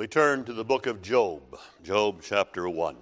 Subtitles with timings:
[0.00, 1.42] We turn to the book of Job,
[1.84, 2.96] Job chapter 1.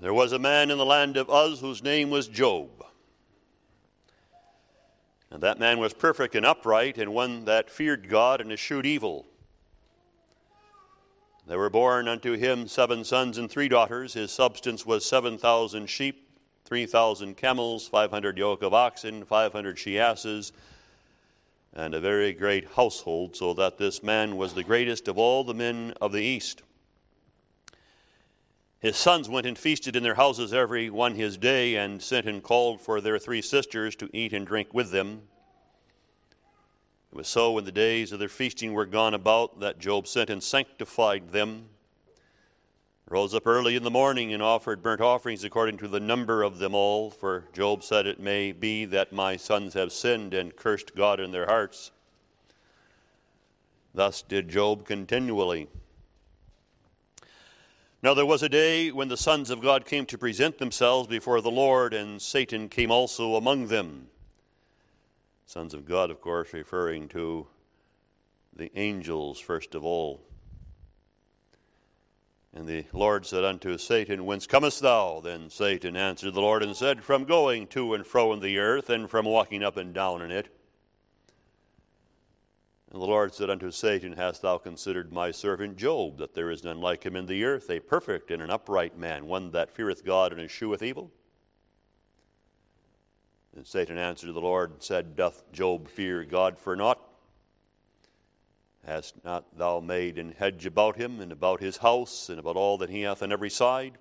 [0.00, 2.68] There was a man in the land of Uz whose name was Job.
[5.32, 9.26] And that man was perfect and upright, and one that feared God and eschewed evil.
[11.48, 14.14] There were born unto him seven sons and three daughters.
[14.14, 16.23] His substance was seven thousand sheep,
[16.64, 20.52] three thousand camels, five hundred yoke of oxen, five hundred she asses,
[21.74, 25.54] and a very great household, so that this man was the greatest of all the
[25.54, 26.62] men of the east.
[28.80, 32.42] His sons went and feasted in their houses every one his day, and sent and
[32.42, 35.22] called for their three sisters to eat and drink with them.
[37.10, 40.30] It was so when the days of their feasting were gone about that Job sent
[40.30, 41.70] and sanctified them,
[43.08, 46.58] rose up early in the morning and offered burnt offerings according to the number of
[46.58, 47.10] them all.
[47.10, 51.30] For Job said, It may be that my sons have sinned and cursed God in
[51.30, 51.90] their hearts.
[53.94, 55.68] Thus did Job continually.
[58.02, 61.40] Now there was a day when the sons of God came to present themselves before
[61.40, 64.08] the Lord, and Satan came also among them.
[65.46, 67.46] Sons of God, of course, referring to
[68.54, 70.20] the angels first of all.
[72.54, 75.20] And the Lord said unto Satan, Whence comest thou?
[75.20, 78.90] Then Satan answered the Lord and said, From going to and fro in the earth,
[78.90, 80.56] and from walking up and down in it.
[82.92, 86.62] And the Lord said unto Satan, Hast thou considered my servant Job, that there is
[86.62, 90.04] none like him in the earth, a perfect and an upright man, one that feareth
[90.04, 91.10] God and escheweth evil?
[93.56, 97.00] And Satan answered the Lord and said, Doth Job fear God for naught?
[98.86, 102.78] Hast not thou made an hedge about him, and about his house, and about all
[102.78, 103.98] that he hath on every side?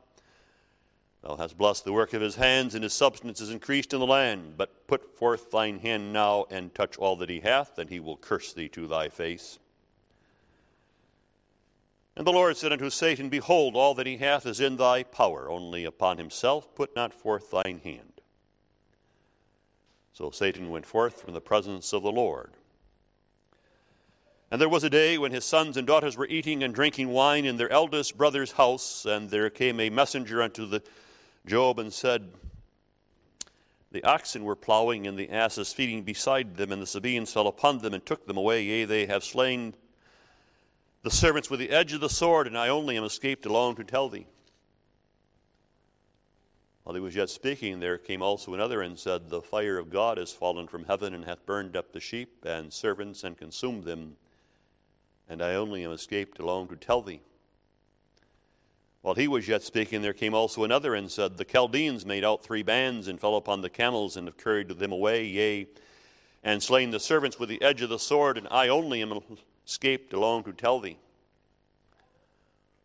[1.22, 4.05] Thou hast blessed the work of his hands, and his substance is increased in the
[4.05, 4.55] land.
[4.58, 8.17] But put forth thine hand now, and touch all that he hath, and he will
[8.17, 9.60] curse thee to thy face.
[12.15, 15.50] And the Lord said unto Satan, Behold, all that he hath is in thy power,
[15.50, 18.21] only upon himself put not forth thine hand.
[20.11, 22.52] So Satan went forth from the presence of the Lord.
[24.53, 27.43] And there was a day when his sons and daughters were eating and drinking wine
[27.43, 30.83] in their eldest brother's house, and there came a messenger unto the
[31.47, 32.31] Job and said,
[33.89, 37.80] The oxen were plowing and the asses feeding beside them, and the Sabaeans fell upon
[37.80, 38.61] them and took them away.
[38.61, 39.73] Yea, they have slain
[41.02, 43.83] the servants with the edge of the sword, and I only am escaped alone to
[43.83, 44.27] tell thee.
[46.83, 50.20] While he was yet speaking, there came also another and said, The fire of God
[50.20, 54.15] is fallen from heaven and hath burned up the sheep and servants and consumed them,
[55.33, 57.20] and I only am escaped alone to tell thee.
[59.02, 62.42] While he was yet speaking, there came also another and said, The Chaldeans made out
[62.42, 65.67] three bands and fell upon the camels and have carried them away, yea,
[66.44, 69.20] and slain the servants with the edge of the sword, and I only am
[69.66, 70.98] escaped alone to tell thee.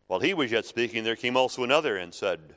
[0.09, 2.57] While he was yet speaking, there came also another and said,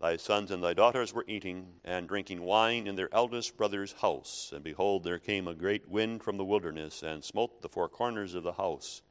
[0.00, 4.50] Thy sons and thy daughters were eating and drinking wine in their eldest brother's house,
[4.54, 8.34] and behold, there came a great wind from the wilderness and smote the four corners
[8.34, 9.02] of the house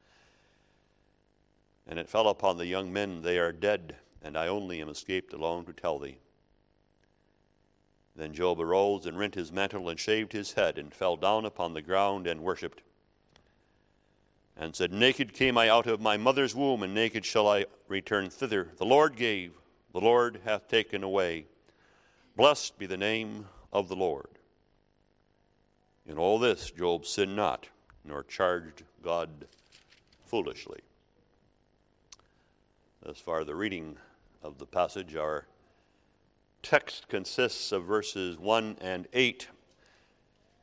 [1.90, 5.34] and it fell upon the young men, They are dead, and I only am escaped
[5.34, 6.20] alone to tell thee.
[8.16, 11.74] Then Job arose and rent his mantle and shaved his head, and fell down upon
[11.74, 12.84] the ground and worshipped,
[14.56, 18.30] and said, Naked came I out of my mother's womb, and naked shall I return
[18.30, 18.70] thither.
[18.78, 19.59] The Lord gave,
[19.94, 21.46] the Lord hath taken away.
[22.36, 24.28] Blessed be the name of the Lord.
[26.08, 27.68] In all this, Job sinned not,
[28.04, 29.30] nor charged God
[30.26, 30.80] foolishly.
[33.08, 33.98] As far the reading
[34.44, 35.46] of the passage, our
[36.62, 39.48] text consists of verses 1 and 8,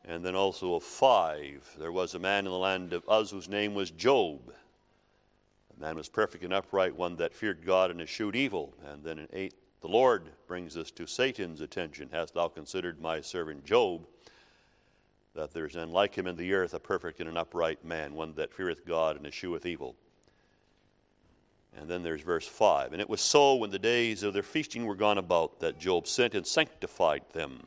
[0.04, 1.76] and then also of 5.
[1.78, 4.52] There was a man in the land of Uz whose name was Job.
[5.78, 8.74] Man was perfect and upright, one that feared God and eschewed evil.
[8.84, 12.08] And then in 8, the Lord brings us to Satan's attention.
[12.10, 14.06] Hast thou considered my servant Job,
[15.34, 18.14] that there is none like him in the earth, a perfect and an upright man,
[18.14, 19.96] one that feareth God and escheweth evil?
[21.76, 22.92] And then there's verse 5.
[22.92, 26.06] And it was so when the days of their feasting were gone about that Job
[26.06, 27.66] sent and sanctified them,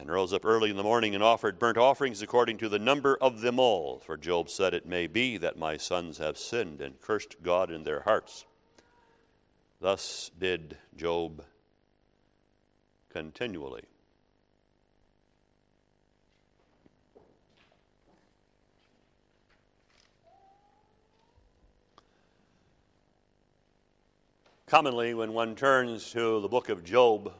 [0.00, 3.18] and rose up early in the morning and offered burnt offerings according to the number
[3.20, 4.00] of them all.
[4.00, 7.84] For Job said, It may be that my sons have sinned and cursed God in
[7.84, 8.46] their hearts.
[9.78, 11.44] Thus did Job
[13.10, 13.82] continually.
[24.66, 27.34] Commonly, when one turns to the book of Job,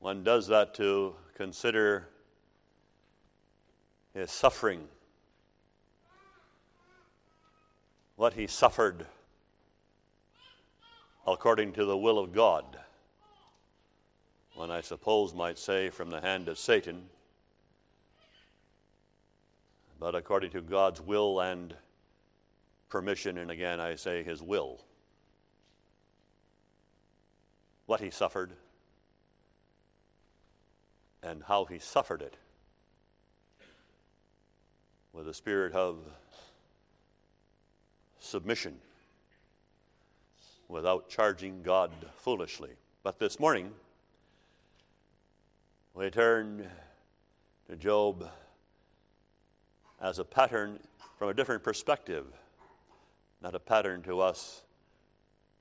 [0.00, 2.08] One does that to consider
[4.14, 4.86] his suffering,
[8.16, 9.06] what he suffered
[11.26, 12.64] according to the will of God.
[14.54, 17.08] One, I suppose, might say from the hand of Satan,
[20.00, 21.74] but according to God's will and
[22.88, 24.80] permission, and again I say his will.
[27.86, 28.52] What he suffered
[31.22, 32.36] and how he suffered it
[35.12, 35.98] with a spirit of
[38.20, 38.76] submission
[40.68, 42.70] without charging God foolishly.
[43.02, 43.72] But this morning,
[45.94, 46.68] we turn
[47.68, 48.28] to Job
[50.00, 50.78] as a pattern
[51.18, 52.26] from a different perspective,
[53.42, 54.62] not a pattern to us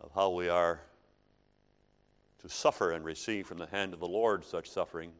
[0.01, 0.81] of how we are
[2.41, 5.11] to suffer and receive from the hand of the Lord such suffering,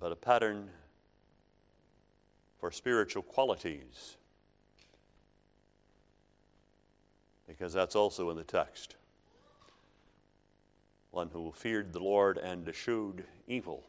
[0.00, 0.70] but a pattern
[2.58, 4.16] for spiritual qualities.
[7.46, 8.96] Because that's also in the text.
[11.10, 13.84] One who feared the Lord and eschewed evil.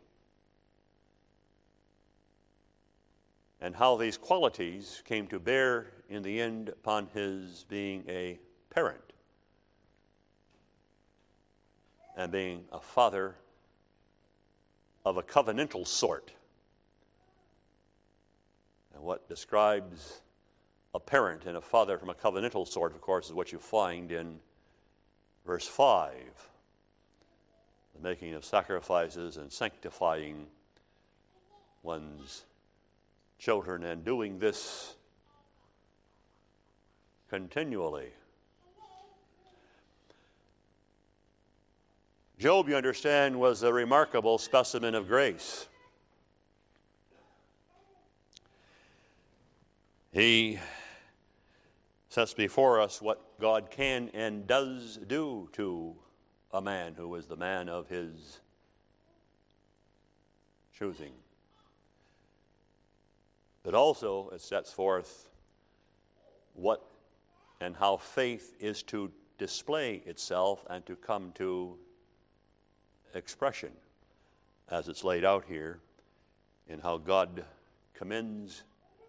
[3.65, 8.37] and how these qualities came to bear in the end upon his being a
[8.69, 9.13] parent
[12.15, 13.35] and being a father
[15.05, 16.31] of a covenantal sort.
[18.93, 20.21] And what describes
[20.93, 24.11] a parent and a father from a covenantal sort, of course, is what you find
[24.11, 24.39] in
[25.45, 26.13] verse 5
[27.95, 30.47] the making of sacrifices and sanctifying
[31.81, 32.43] one's
[33.37, 34.95] children and doing this
[37.29, 38.09] continually.
[42.37, 45.69] Job, you understand, was a remarkable specimen of grace.
[50.11, 50.59] He
[52.09, 55.95] sets before us what God can and does do to
[56.51, 58.41] a man who is the man of his
[60.77, 61.13] choosing.
[63.63, 65.29] But also, it sets forth
[66.53, 66.85] what
[67.61, 71.77] and how faith is to display itself and to come to
[73.15, 73.71] expression,
[74.69, 75.79] as it's laid out here,
[76.67, 77.43] in how God
[77.93, 78.63] commends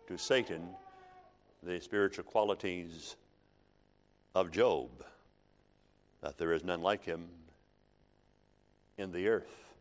[0.07, 0.69] to Satan
[1.63, 3.17] the spiritual qualities
[4.35, 4.89] of Job,
[6.23, 7.27] that there is none like him
[8.99, 9.75] in the earth,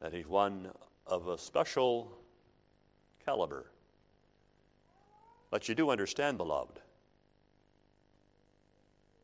[0.00, 0.68] that he's one
[1.06, 2.12] of a special
[3.24, 3.70] caliber.
[5.50, 6.80] But you do understand, beloved,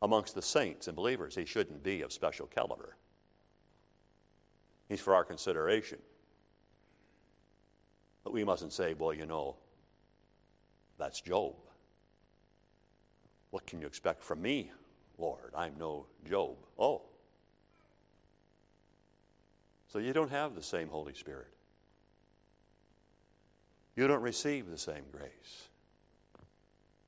[0.00, 2.96] amongst the saints and believers, he shouldn't be of special caliber.
[4.88, 5.98] He's for our consideration.
[8.22, 9.56] But we mustn't say, well, you know,
[10.98, 11.54] that's Job.
[13.50, 14.70] What can you expect from me,
[15.18, 15.52] Lord?
[15.56, 16.56] I'm no Job.
[16.78, 17.02] Oh.
[19.88, 21.54] So you don't have the same Holy Spirit
[23.96, 25.68] you don't receive the same grace.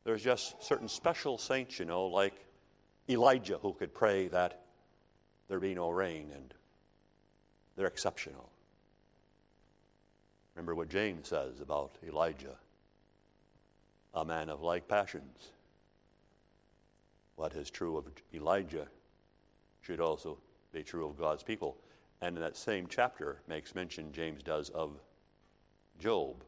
[0.04, 2.34] There's just certain special saints, you know, like
[3.08, 4.62] Elijah, who could pray that
[5.48, 6.54] there be no rain, and
[7.76, 8.50] they're exceptional.
[10.54, 12.56] Remember what James says about Elijah
[14.16, 15.52] a man of like passions.
[17.36, 18.88] What is true of Elijah
[19.82, 20.38] should also
[20.72, 21.76] be true of God's people.
[22.22, 24.98] And in that same chapter makes mention, James does, of
[26.00, 26.42] Job.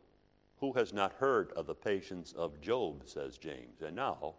[0.61, 3.83] Who has not heard of the patience of Job, says James.
[3.87, 4.35] And now,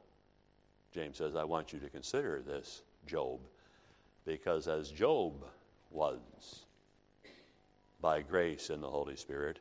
[0.91, 3.39] James says, I want you to consider this, Job,
[4.25, 5.45] because as Job
[5.91, 6.65] was
[8.01, 9.59] by grace in the Holy Spirit,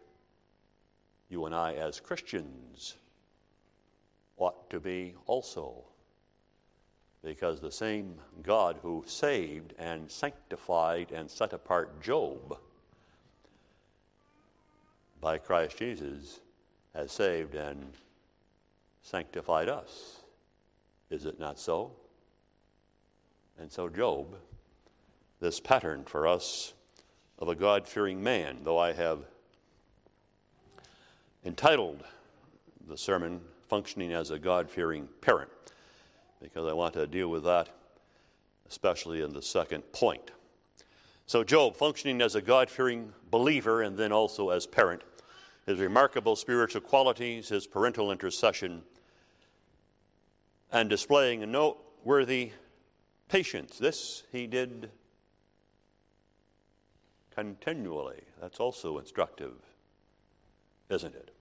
[1.28, 2.97] you and I, as Christians,
[4.37, 5.85] ought to be also.
[7.25, 12.59] Because the same God who saved and sanctified and set apart Job
[15.21, 16.40] by Christ Jesus
[16.95, 17.92] has saved and
[19.02, 20.21] sanctified us.
[21.11, 21.92] Is it not so?
[23.59, 24.37] And so, Job,
[25.40, 26.75] this pattern for us
[27.38, 29.21] of a God fearing man, though I have
[31.45, 32.02] entitled
[32.87, 35.50] the sermon Functioning as a God fearing Parent,
[36.40, 37.68] because I want to deal with that,
[38.66, 40.30] especially in the second point.
[41.26, 45.02] So, Job, functioning as a God fearing believer and then also as parent,
[45.66, 48.83] his remarkable spiritual qualities, his parental intercession,
[50.73, 52.52] and displaying a noteworthy
[53.28, 53.76] patience.
[53.76, 54.90] This he did
[57.38, 58.21] continually.
[58.40, 59.52] That's also instructive,
[60.90, 61.33] isn't it?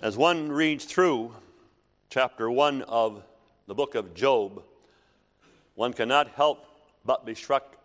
[0.00, 1.34] As one reads through
[2.10, 3.24] chapter 1 of
[3.66, 4.62] the book of Job,
[5.74, 6.64] one cannot help
[7.04, 7.76] but be struck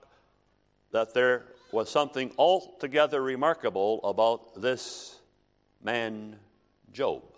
[0.92, 5.16] that there was something altogether remarkable about this
[5.82, 6.36] man,
[6.92, 7.33] Job.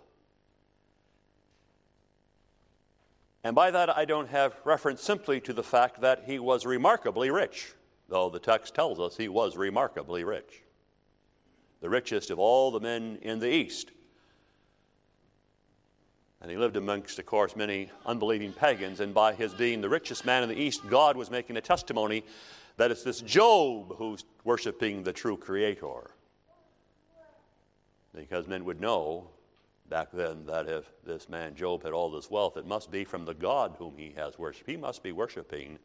[3.45, 7.29] And by that, I don't have reference simply to the fact that he was remarkably
[7.29, 7.73] rich,
[8.09, 10.63] though the text tells us he was remarkably rich.
[11.79, 13.91] The richest of all the men in the East.
[16.41, 18.99] And he lived amongst, of course, many unbelieving pagans.
[18.99, 22.23] And by his being the richest man in the East, God was making a testimony
[22.77, 26.09] that it's this Job who's worshiping the true Creator.
[28.15, 29.29] Because men would know
[29.89, 33.25] back then that if this man Job had all this wealth, it must be from
[33.25, 34.69] the God whom he has worshiped.
[34.69, 35.77] He must be worshiping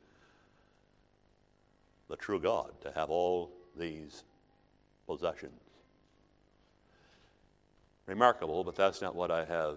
[2.08, 4.24] the true God to have all these
[5.06, 5.60] possessions.
[8.06, 9.76] Remarkable, but that's not what I have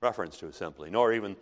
[0.00, 1.36] reference to simply, nor even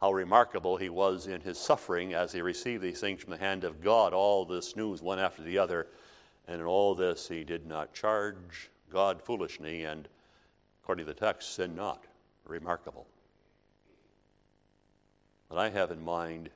[0.00, 3.64] how remarkable he was in his suffering as he received these things from the hand
[3.64, 5.86] of God, all this news one after the other.
[6.48, 10.08] And in all this, he did not charge God foolishly, and
[10.82, 12.04] according to the text, sin not.
[12.44, 13.06] Remarkable.
[15.48, 16.50] What I have in mind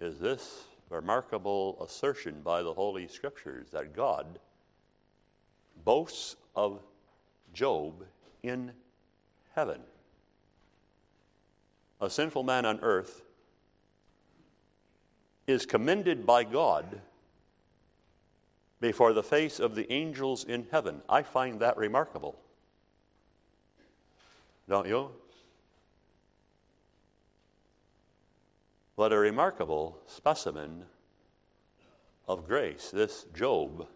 [0.00, 4.38] is this remarkable assertion by the Holy Scriptures that God
[5.84, 6.82] boasts of
[7.52, 8.04] Job
[8.42, 8.72] in
[9.54, 9.80] heaven
[12.04, 13.22] a sinful man on earth,
[15.46, 17.00] is commended by God
[18.80, 21.02] before the face of the angels in heaven.
[21.08, 22.38] I find that remarkable.
[24.68, 25.10] Don't you?
[28.96, 30.84] What a remarkable specimen
[32.26, 33.86] of grace this Job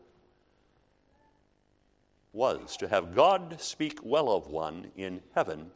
[2.33, 2.77] was.
[2.79, 5.71] To have God speak well of one in heaven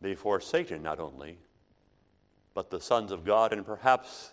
[0.00, 1.38] before Satan, not only,
[2.54, 4.32] but the sons of God, and perhaps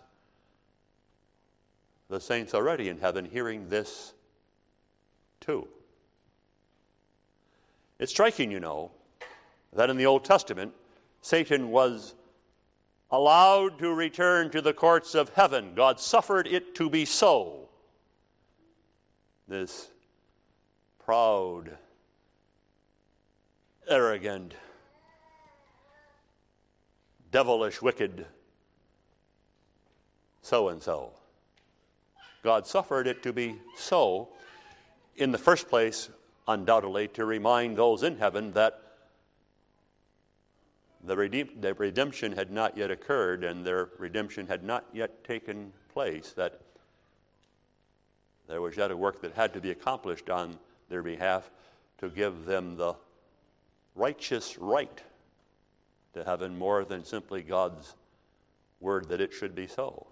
[2.09, 4.13] the saints already in heaven hearing this
[5.39, 5.67] too.
[7.97, 8.91] It's striking, you know,
[9.75, 10.73] that in the Old Testament,
[11.21, 12.15] Satan was
[13.11, 15.73] allowed to return to the courts of heaven.
[15.75, 17.69] God suffered it to be so.
[19.47, 19.89] This
[21.03, 21.77] proud,
[23.87, 24.55] arrogant,
[27.31, 28.25] devilish, wicked
[30.41, 31.11] so and so.
[32.43, 34.29] God suffered it to be so,
[35.17, 36.09] in the first place,
[36.47, 38.84] undoubtedly, to remind those in heaven that
[41.05, 45.71] the, redeem- the redemption had not yet occurred and their redemption had not yet taken
[45.93, 46.61] place, that
[48.47, 50.57] there was yet a work that had to be accomplished on
[50.89, 51.49] their behalf
[51.97, 52.95] to give them the
[53.95, 55.01] righteous right
[56.13, 57.95] to heaven more than simply God's
[58.79, 60.07] word that it should be so.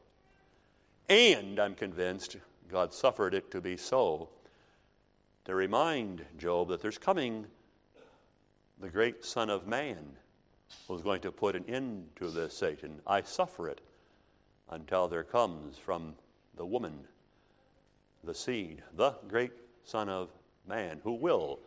[1.10, 2.38] And I'm convinced
[2.70, 4.30] God suffered it to be so
[5.46, 7.46] to remind Job that there's coming
[8.80, 10.14] the great Son of Man
[10.88, 13.00] who's going to put an end to this Satan.
[13.08, 13.82] I suffer it
[14.70, 16.16] until there comes from
[16.56, 17.00] the woman
[18.24, 19.52] the seed, the great
[19.84, 20.30] Son of
[20.68, 21.60] Man, who will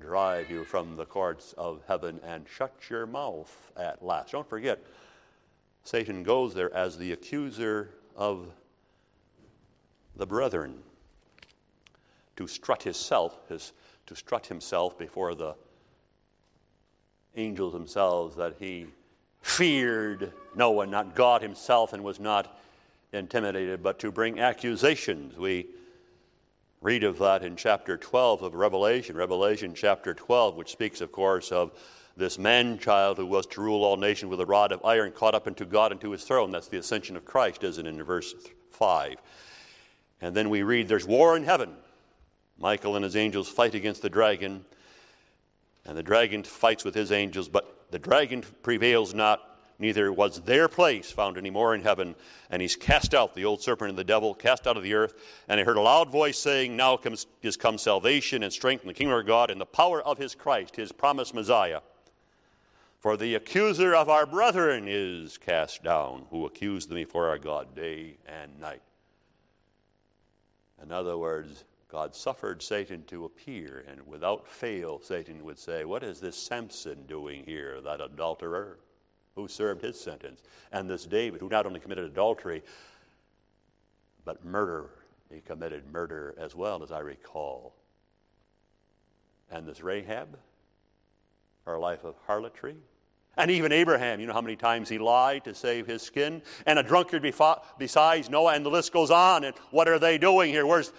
[0.00, 4.32] drive you from the courts of heaven and shut your mouth at last.
[4.32, 4.80] Don't forget,
[5.84, 8.48] Satan goes there as the accuser of
[10.16, 10.82] the brethren
[12.36, 13.72] to strut himself, his,
[14.06, 15.54] to strut himself before the
[17.36, 18.86] angels themselves that he
[19.42, 22.58] feared no one, not God himself, and was not
[23.12, 25.36] intimidated, but to bring accusations.
[25.38, 25.66] We
[26.80, 31.52] read of that in chapter 12 of Revelation, Revelation chapter 12, which speaks, of course,
[31.52, 31.72] of
[32.16, 35.34] this man child who was to rule all nations with a rod of iron caught
[35.34, 36.50] up into God and to his throne.
[36.50, 38.34] That's the ascension of Christ, isn't it, in verse
[38.70, 39.16] 5.
[40.22, 41.74] And then we read, There's war in heaven.
[42.58, 44.64] Michael and his angels fight against the dragon,
[45.86, 50.68] and the dragon fights with his angels, but the dragon prevails not neither was their
[50.68, 52.14] place found any more in heaven.
[52.50, 55.14] And he's cast out, the old serpent and the devil, cast out of the earth.
[55.48, 58.88] And I heard a loud voice saying, Now comes, is come salvation and strength in
[58.88, 61.80] the kingdom of God and the power of his Christ, his promised Messiah.
[63.00, 67.74] For the accuser of our brethren is cast down, who accused them before our God
[67.76, 68.82] day and night.
[70.82, 71.64] In other words,
[71.96, 77.06] God suffered Satan to appear, and without fail, Satan would say, What is this Samson
[77.06, 78.80] doing here, that adulterer
[79.34, 80.42] who served his sentence?
[80.72, 82.62] And this David, who not only committed adultery,
[84.26, 84.90] but murder.
[85.32, 87.74] He committed murder as well, as I recall.
[89.50, 90.38] And this Rahab,
[91.64, 92.76] her life of harlotry,
[93.38, 96.40] and even Abraham, you know how many times he lied to save his skin?
[96.64, 97.22] And a drunkard
[97.78, 99.44] besides Noah, and the list goes on.
[99.44, 100.64] And what are they doing here?
[100.64, 100.90] Where's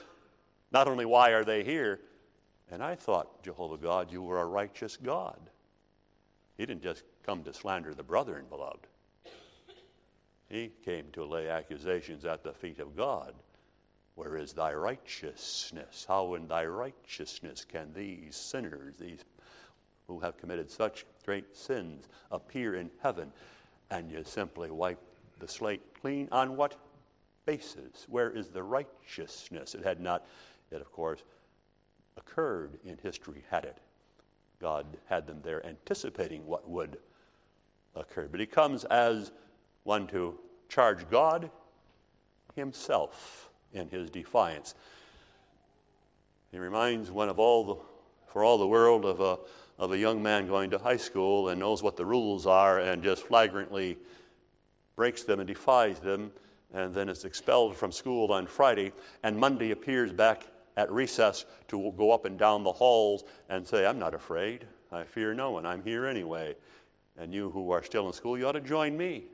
[0.71, 1.99] not only why are they here?
[2.69, 5.39] And I thought, Jehovah God, you were a righteous God.
[6.57, 8.87] He didn't just come to slander the brethren, beloved.
[10.49, 13.33] He came to lay accusations at the feet of God.
[14.15, 16.05] Where is thy righteousness?
[16.07, 19.23] How in thy righteousness can these sinners, these
[20.07, 23.31] who have committed such great sins appear in heaven,
[23.91, 24.99] and you simply wipe
[25.39, 26.75] the slate clean on what
[27.45, 28.05] basis?
[28.09, 29.75] Where is the righteousness?
[29.75, 30.25] It had not,
[30.71, 31.23] it of course,
[32.17, 33.77] occurred in history, had it.
[34.59, 36.97] God had them there anticipating what would
[37.95, 38.27] occur.
[38.29, 39.31] But he comes as
[39.83, 41.49] one to charge God
[42.55, 44.75] himself in his defiance.
[46.51, 47.75] He reminds one of all the,
[48.31, 49.37] for all the world of a
[49.79, 53.03] of a young man going to high school and knows what the rules are and
[53.03, 53.97] just flagrantly
[54.95, 56.31] breaks them and defies them
[56.73, 58.91] and then is expelled from school on Friday
[59.23, 60.47] and Monday appears back
[60.77, 64.65] at recess to go up and down the halls and say, I'm not afraid.
[64.91, 65.65] I fear no one.
[65.65, 66.55] I'm here anyway.
[67.17, 69.25] And you who are still in school, you ought to join me.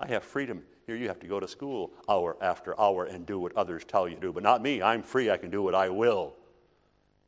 [0.00, 0.62] I have freedom.
[0.86, 4.08] Here you have to go to school hour after hour and do what others tell
[4.08, 4.32] you to do.
[4.32, 4.82] But not me.
[4.82, 5.30] I'm free.
[5.30, 6.34] I can do what I will.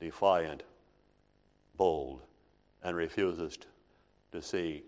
[0.01, 0.63] Defiant,
[1.77, 2.23] bold,
[2.83, 3.59] and refuses
[4.33, 4.83] to see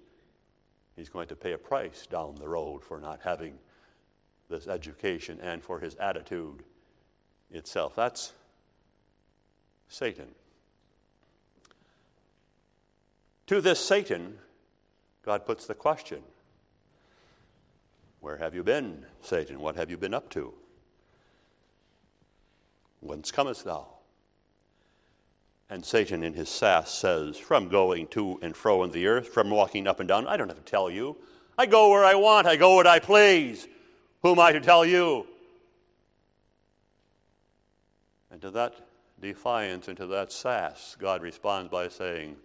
[0.97, 3.59] he's going to pay a price down the road for not having
[4.49, 6.63] this education and for his attitude
[7.51, 7.95] itself.
[7.95, 8.33] That's
[9.91, 10.29] Satan.
[13.49, 14.39] To this Satan,
[15.25, 16.23] God puts the question
[18.21, 19.61] Where have you been, Satan?
[19.61, 20.55] What have you been up to?
[23.01, 23.87] Whence comest thou?
[25.69, 29.51] And Satan, in his sass, says, From going to and fro in the earth, from
[29.51, 31.17] walking up and down, I don't have to tell you.
[31.59, 33.67] I go where I want, I go what I please.
[34.23, 35.27] Who am I to tell you?
[38.31, 38.75] And to that
[39.21, 42.37] defiance into that sass, God responds by saying,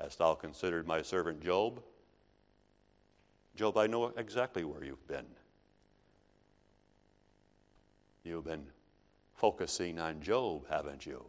[0.00, 1.82] Hast thou considered my servant Job?
[3.54, 5.26] Job, I know exactly where you've been.
[8.24, 8.66] You've been
[9.34, 11.24] focusing on Job, haven't you?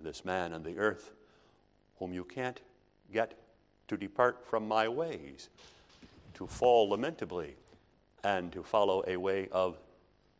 [0.00, 1.12] this man on the earth
[1.98, 2.60] whom you can't
[3.12, 3.34] get
[3.88, 5.48] to depart from my ways,
[6.34, 7.56] to fall lamentably,
[8.24, 9.78] and to follow a way of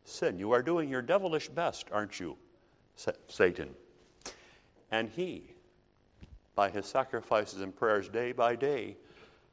[0.07, 0.39] sin.
[0.39, 2.37] You are doing your devilish best, aren't you,
[3.27, 3.69] Satan?
[4.91, 5.51] And he,
[6.55, 8.97] by his sacrifices and prayers day by day,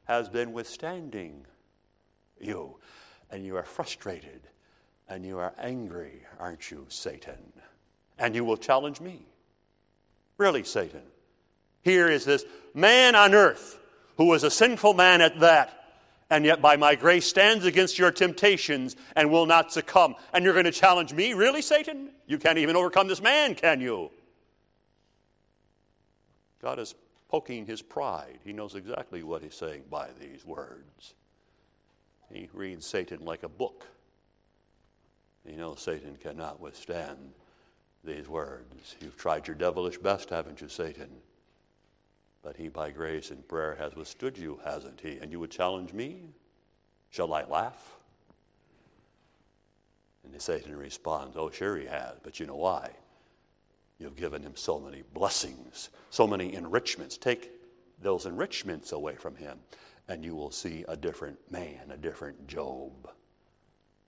[0.05, 1.45] has been withstanding
[2.39, 2.77] you.
[3.29, 4.41] And you are frustrated
[5.07, 7.53] and you are angry, aren't you, Satan?
[8.17, 9.27] And you will challenge me.
[10.37, 11.03] Really, Satan.
[11.81, 13.79] Here is this man on earth
[14.17, 15.84] who was a sinful man at that,
[16.29, 20.15] and yet by my grace stands against your temptations and will not succumb.
[20.33, 21.33] And you're going to challenge me?
[21.33, 22.09] Really, Satan?
[22.25, 24.11] You can't even overcome this man, can you?
[26.61, 26.95] God is
[27.29, 28.39] poking his pride.
[28.43, 31.13] He knows exactly what he's saying by these words.
[32.31, 33.85] He reads Satan like a book.
[35.45, 37.33] He knows Satan cannot withstand
[38.03, 38.95] these words.
[38.99, 41.09] You've tried your devilish best, haven't you, Satan?
[42.45, 45.17] But he, by grace and prayer, has withstood you, hasn't he?
[45.17, 46.29] And you would challenge me?
[47.09, 47.97] Shall I laugh?
[50.23, 52.91] And Satan responds, Oh, sure he has, but you know why?
[53.99, 57.17] You've given him so many blessings, so many enrichments.
[57.17, 57.51] Take
[58.01, 59.57] those enrichments away from him,
[60.07, 63.09] and you will see a different man, a different Job.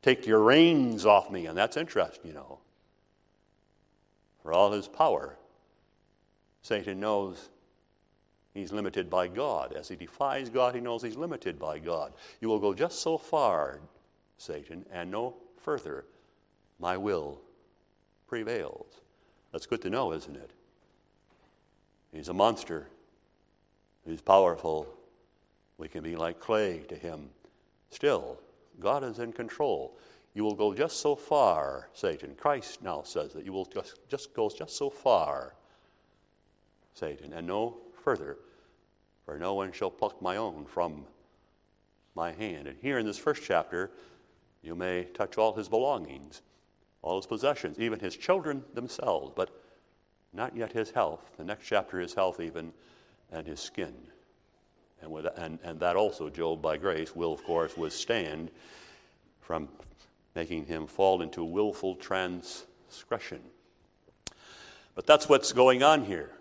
[0.04, 2.60] Take your reins off me, and that's interesting, you know
[4.48, 5.38] for all his power,
[6.62, 7.50] Satan knows
[8.58, 9.74] he's limited by God.
[9.74, 12.14] As he defies God, he knows he's limited by God.
[12.42, 13.80] You will go just so far,
[14.38, 16.06] Satan, and no further.
[16.80, 17.42] My will
[18.28, 19.02] prevails.
[19.52, 20.52] That's good to know, isn't it?
[22.12, 22.88] He's a monster.
[24.06, 24.88] He's powerful.
[25.78, 27.30] We can be like clay to him.
[27.90, 28.40] Still,
[28.80, 29.98] God is in control.
[30.34, 32.36] You will go just so far, Satan.
[32.36, 35.56] Christ now says that you will just, just go just so far,
[36.94, 38.38] Satan, and no further,
[39.28, 41.06] for no one shall pluck my own from
[42.16, 42.66] my hand.
[42.66, 43.92] And here in this first chapter,
[44.64, 46.42] you may touch all his belongings.
[47.02, 49.50] all his possessions, even his children themselves, but
[50.34, 51.32] not yet his health.
[51.38, 52.74] The next chapter is health, even,
[53.32, 53.94] and his skin.
[55.02, 58.50] And, with, and, and that also, Job, by grace, will, of course, withstand
[59.42, 59.70] from
[60.36, 63.42] making him fall into willful transgression.
[64.96, 66.32] But that's what's going on here.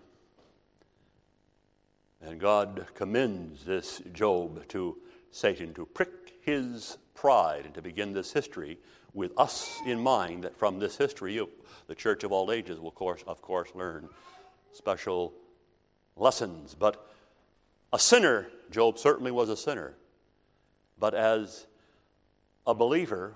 [2.21, 4.97] And God commends this Job to
[5.31, 8.79] Satan to prick his pride and to begin this history
[9.13, 11.39] with us in mind that from this history
[11.87, 14.09] the church of all ages will of course, of course learn
[14.71, 15.33] special
[16.15, 16.75] lessons.
[16.77, 17.09] But
[17.93, 19.95] a sinner job certainly was a sinner.
[20.99, 21.67] But as
[22.65, 23.35] a believer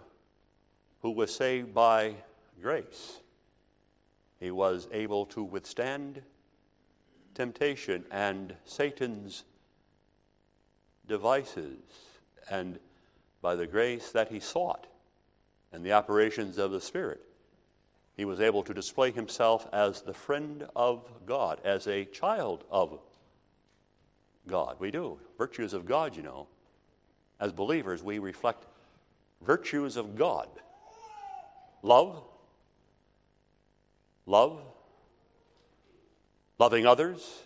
[1.02, 2.15] who was saved by
[2.62, 3.22] grace
[4.41, 6.22] he was able to withstand
[7.41, 9.45] temptation and satan's
[11.08, 11.80] devices
[12.51, 12.77] and
[13.41, 14.86] by the grace that he sought
[15.73, 17.19] and the operations of the Spirit,
[18.15, 22.99] he was able to display himself as the friend of God, as a child of
[24.47, 24.75] God.
[24.77, 25.17] We do.
[25.39, 26.45] Virtues of God, you know.
[27.39, 28.67] As believers, we reflect
[29.41, 30.47] virtues of God
[31.82, 32.21] love,
[34.27, 34.62] love,
[36.62, 37.41] loving others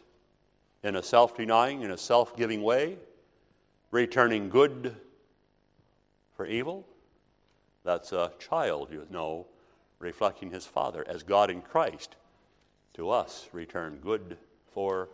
[0.84, 2.98] in a self denying, in a self giving way,
[3.90, 4.94] returning good
[6.36, 6.86] for evil.
[7.86, 9.48] That's a child, you know,
[10.00, 12.18] reflecting his father as God in Christ
[12.96, 14.38] to us return good
[14.74, 15.08] for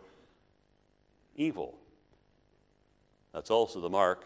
[1.36, 1.78] evil.
[3.32, 4.24] That's also the mark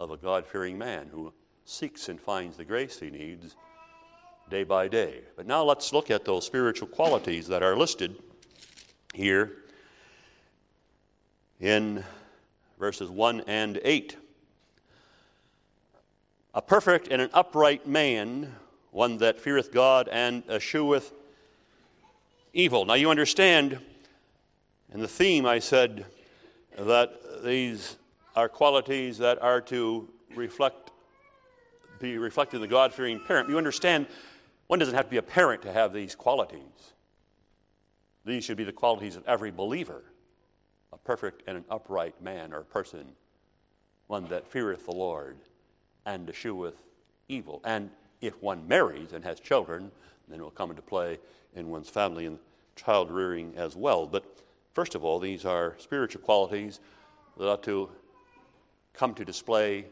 [0.00, 1.32] of a God fearing man who
[1.64, 3.54] seeks and finds the grace he needs
[4.50, 5.20] day by day.
[5.36, 8.20] But now let's look at those spiritual qualities that are listed
[9.14, 9.52] here
[11.60, 12.04] in
[12.78, 14.16] verses 1 and 8.
[16.54, 18.54] A perfect and an upright man,
[18.90, 21.12] one that feareth God and escheweth
[22.52, 22.84] evil.
[22.84, 23.78] Now you understand,
[24.92, 26.06] in the theme I said
[26.78, 27.96] that these
[28.36, 30.90] are qualities that are to reflect,
[32.00, 33.48] be reflected in the God fearing parent.
[33.48, 34.06] You understand,
[34.66, 36.93] one doesn't have to be a parent to have these qualities.
[38.24, 40.02] These should be the qualities of every believer
[40.92, 43.04] a perfect and an upright man or person,
[44.06, 45.36] one that feareth the Lord
[46.06, 46.76] and escheweth
[47.28, 47.60] evil.
[47.64, 49.90] And if one marries and has children,
[50.28, 51.18] then it will come into play
[51.56, 52.38] in one's family and
[52.76, 54.06] child rearing as well.
[54.06, 54.24] But
[54.72, 56.80] first of all, these are spiritual qualities
[57.36, 57.90] that ought to
[58.92, 59.86] come to display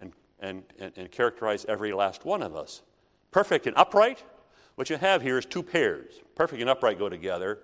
[0.00, 2.82] and, and, and, characterize every last one of us.
[3.30, 4.22] Perfect and upright,
[4.76, 6.20] what you have here is two pairs.
[6.34, 7.60] Perfect and upright go together,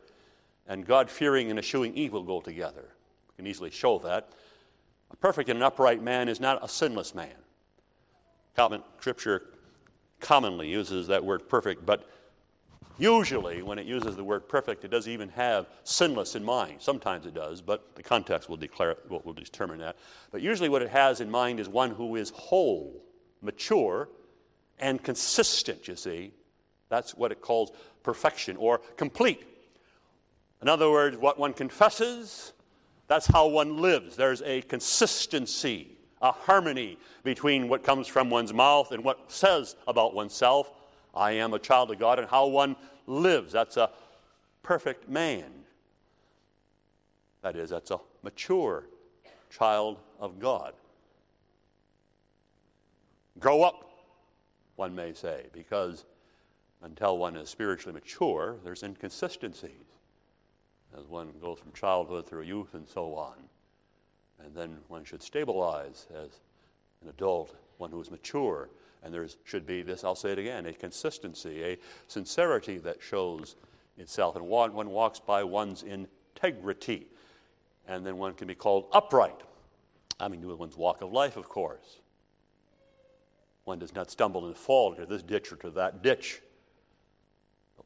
[0.66, 2.82] and God fearing and eschewing evil go together.
[3.28, 4.30] You can easily show that.
[5.10, 7.34] A perfect and an upright man is not a sinless man.
[8.54, 9.42] Common, scripture
[10.20, 12.08] commonly uses that word perfect, but
[12.98, 16.76] usually when it uses the word perfect, it doesn't even have sinless in mind.
[16.78, 19.96] Sometimes it does, but the context will declare what will determine that.
[20.30, 23.02] But usually what it has in mind is one who is whole,
[23.40, 24.08] mature,
[24.78, 26.32] and consistent, you see.
[26.90, 27.72] That's what it calls
[28.02, 29.46] perfection or complete.
[30.60, 32.52] In other words, what one confesses,
[33.06, 34.16] that's how one lives.
[34.16, 40.14] There's a consistency a harmony between what comes from one's mouth and what says about
[40.14, 40.70] oneself.
[41.14, 42.76] I am a child of God, and how one
[43.06, 43.52] lives.
[43.52, 43.90] That's a
[44.62, 45.50] perfect man.
[47.42, 48.84] That is, that's a mature
[49.50, 50.74] child of God.
[53.38, 53.90] Grow up,
[54.76, 56.04] one may say, because
[56.82, 59.86] until one is spiritually mature, there's inconsistencies
[60.98, 63.34] as one goes from childhood through youth and so on
[64.44, 66.40] and then one should stabilize as
[67.02, 68.70] an adult, one who is mature.
[69.02, 73.56] And there should be this, I'll say it again, a consistency, a sincerity that shows
[73.96, 74.36] itself.
[74.36, 77.06] And one, one walks by one's integrity.
[77.88, 79.40] And then one can be called upright.
[80.18, 82.00] I mean, with one's walk of life, of course.
[83.64, 86.42] One does not stumble and fall into this ditch or to that ditch.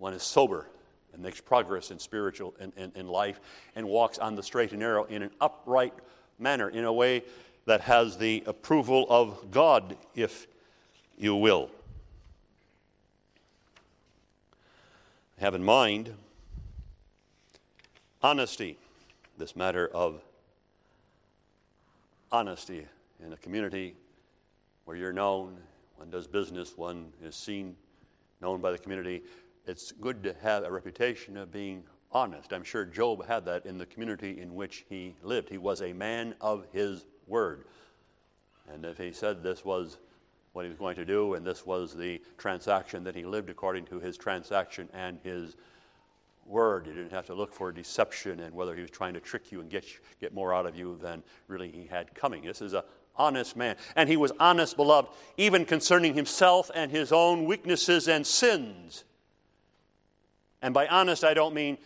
[0.04, 0.66] One is sober
[1.14, 3.40] and makes progress in spiritual in, in, in life
[3.74, 5.94] and walks on the straight and narrow in an upright
[6.38, 7.22] manner, in a way
[7.64, 10.46] that has the approval of God, if
[11.16, 11.70] you will.
[15.38, 16.12] Have in mind
[18.22, 18.76] honesty,
[19.38, 20.20] this matter of
[22.30, 22.86] honesty
[23.24, 23.94] in a community
[24.84, 25.56] where you're known,
[25.96, 27.74] one does business, one is seen,
[28.42, 29.22] known by the community.
[29.66, 32.52] It's good to have a reputation of being honest.
[32.52, 35.48] I'm sure Job had that in the community in which he lived.
[35.48, 37.64] He was a man of his word.
[38.72, 39.98] And if he said this was
[40.52, 43.86] what he was going to do, and this was the transaction that he lived according
[43.86, 45.56] to his transaction and his
[46.46, 46.86] word.
[46.86, 49.60] You didn't have to look for deception and whether he was trying to trick you
[49.60, 49.84] and get,
[50.20, 52.44] get more out of you than really he had coming.
[52.44, 52.82] This is an
[53.16, 53.76] honest man.
[53.96, 59.04] And he was honest, beloved, even concerning himself and his own weaknesses and sins.
[60.64, 61.76] And by honest, I don't mean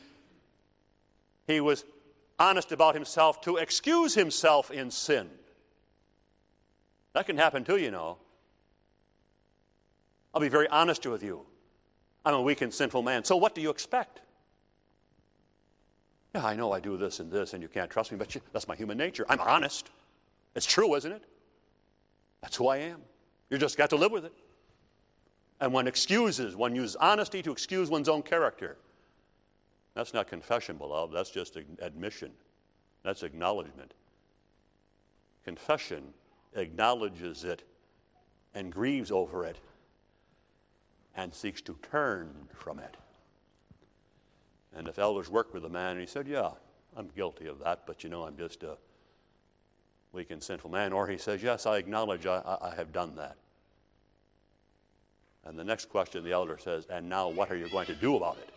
[1.49, 1.85] he was
[2.39, 5.29] honest about himself to excuse himself in sin.
[7.13, 8.19] That can happen too, you know.
[10.33, 11.45] I'll be very honest with you.
[12.25, 13.25] I'm a weak and sinful man.
[13.25, 14.21] So what do you expect?
[16.33, 18.41] Yeah, I know I do this and this, and you can't trust me, but you,
[18.53, 19.27] that's my human nature.
[19.29, 19.91] I'm honest.
[20.55, 21.25] It's true, isn't it?
[22.43, 23.01] That's who I am.
[23.51, 24.33] You just got to live with it.
[25.61, 28.77] And one excuses, one uses honesty to excuse one's own character.
[29.95, 31.15] That's not confession, beloved.
[31.15, 32.31] That's just admission.
[33.03, 33.95] That's acknowledgement.
[35.45, 36.05] Confession
[36.55, 37.65] acknowledges it
[38.55, 39.59] and grieves over it
[41.17, 42.97] and seeks to turn from it.
[44.77, 46.51] And if elders worked with a man and he said, Yeah,
[46.97, 48.77] I'm guilty of that, but you know, I'm just a
[50.13, 53.37] weak and sinful man, or he says, Yes, I acknowledge I, I have done that.
[55.49, 58.17] And the next question the elder says, And now what are you going to do
[58.17, 58.51] about it?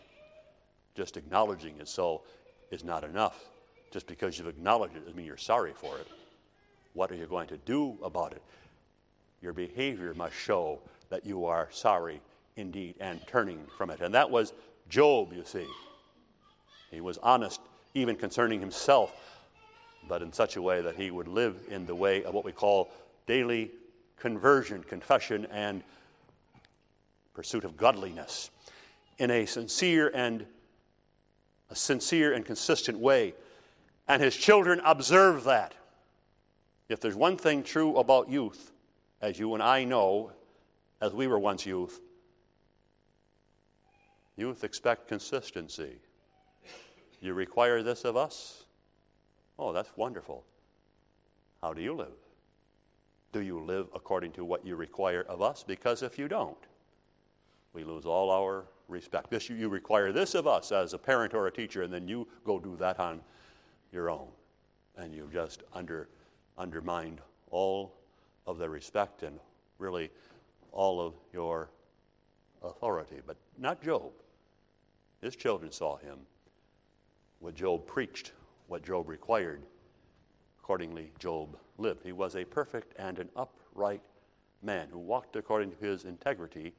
[0.93, 2.23] Just acknowledging it so
[2.69, 3.45] is not enough.
[3.91, 6.07] Just because you've acknowledged it doesn't mean you're sorry for it.
[6.93, 8.41] What are you going to do about it?
[9.41, 12.21] Your behavior must show that you are sorry
[12.57, 14.01] indeed and turning from it.
[14.01, 14.53] And that was
[14.89, 15.67] Job, you see.
[16.91, 17.61] He was honest
[17.93, 19.13] even concerning himself,
[20.09, 22.51] but in such a way that he would live in the way of what we
[22.51, 22.91] call
[23.27, 23.71] daily
[24.17, 25.83] conversion, confession, and
[27.33, 28.49] pursuit of godliness
[29.17, 30.45] in a sincere and
[31.69, 33.33] a sincere and consistent way.
[34.07, 35.73] And his children observe that.
[36.89, 38.71] If there's one thing true about youth,
[39.21, 40.31] as you and I know,
[40.99, 42.01] as we were once youth,
[44.35, 45.99] youth expect consistency.
[47.21, 48.65] You require this of us?
[49.57, 50.43] Oh, that's wonderful.
[51.61, 52.17] How do you live?
[53.31, 55.63] Do you live according to what you require of us?
[55.63, 56.57] Because if you don't,
[57.73, 59.29] we lose all our respect.
[59.29, 62.27] This, you require this of us as a parent or a teacher, and then you
[62.45, 63.21] go do that on
[63.91, 64.27] your own.
[64.97, 66.09] And you've just under,
[66.57, 67.93] undermined all
[68.45, 69.39] of the respect and
[69.79, 70.09] really
[70.71, 71.69] all of your
[72.61, 73.17] authority.
[73.25, 74.11] But not Job.
[75.21, 76.17] His children saw him.
[77.39, 78.33] What Job preached,
[78.67, 79.63] what Job required,
[80.59, 82.03] accordingly, Job lived.
[82.03, 84.01] He was a perfect and an upright
[84.61, 86.73] man who walked according to his integrity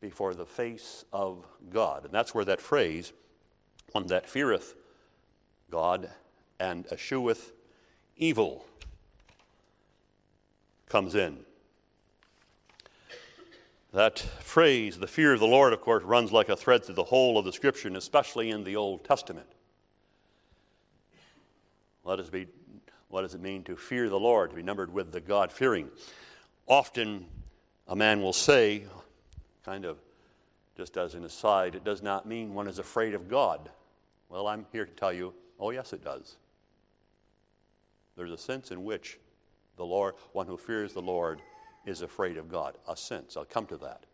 [0.00, 2.04] before the face of God.
[2.04, 3.12] And that's where that phrase,
[3.92, 4.74] one that feareth
[5.70, 6.10] God
[6.60, 7.52] and escheweth
[8.16, 8.66] evil,
[10.88, 11.38] comes in.
[13.92, 17.04] That phrase, the fear of the Lord, of course, runs like a thread through the
[17.04, 19.46] whole of the Scripture, and especially in the Old Testament.
[22.04, 22.46] Let us be,
[23.08, 25.88] what does it mean to fear the Lord, to be numbered with the God fearing?
[26.66, 27.24] Often
[27.88, 28.84] a man will say,
[29.66, 29.98] kind of
[30.76, 33.68] just as an aside, it does not mean one is afraid of God.
[34.28, 36.36] Well, I'm here to tell you, oh, yes, it does.
[38.16, 39.18] There's a sense in which
[39.76, 41.40] the Lord, one who fears the Lord,
[41.84, 42.78] is afraid of God.
[42.88, 43.36] A sense.
[43.36, 44.04] I'll come to that.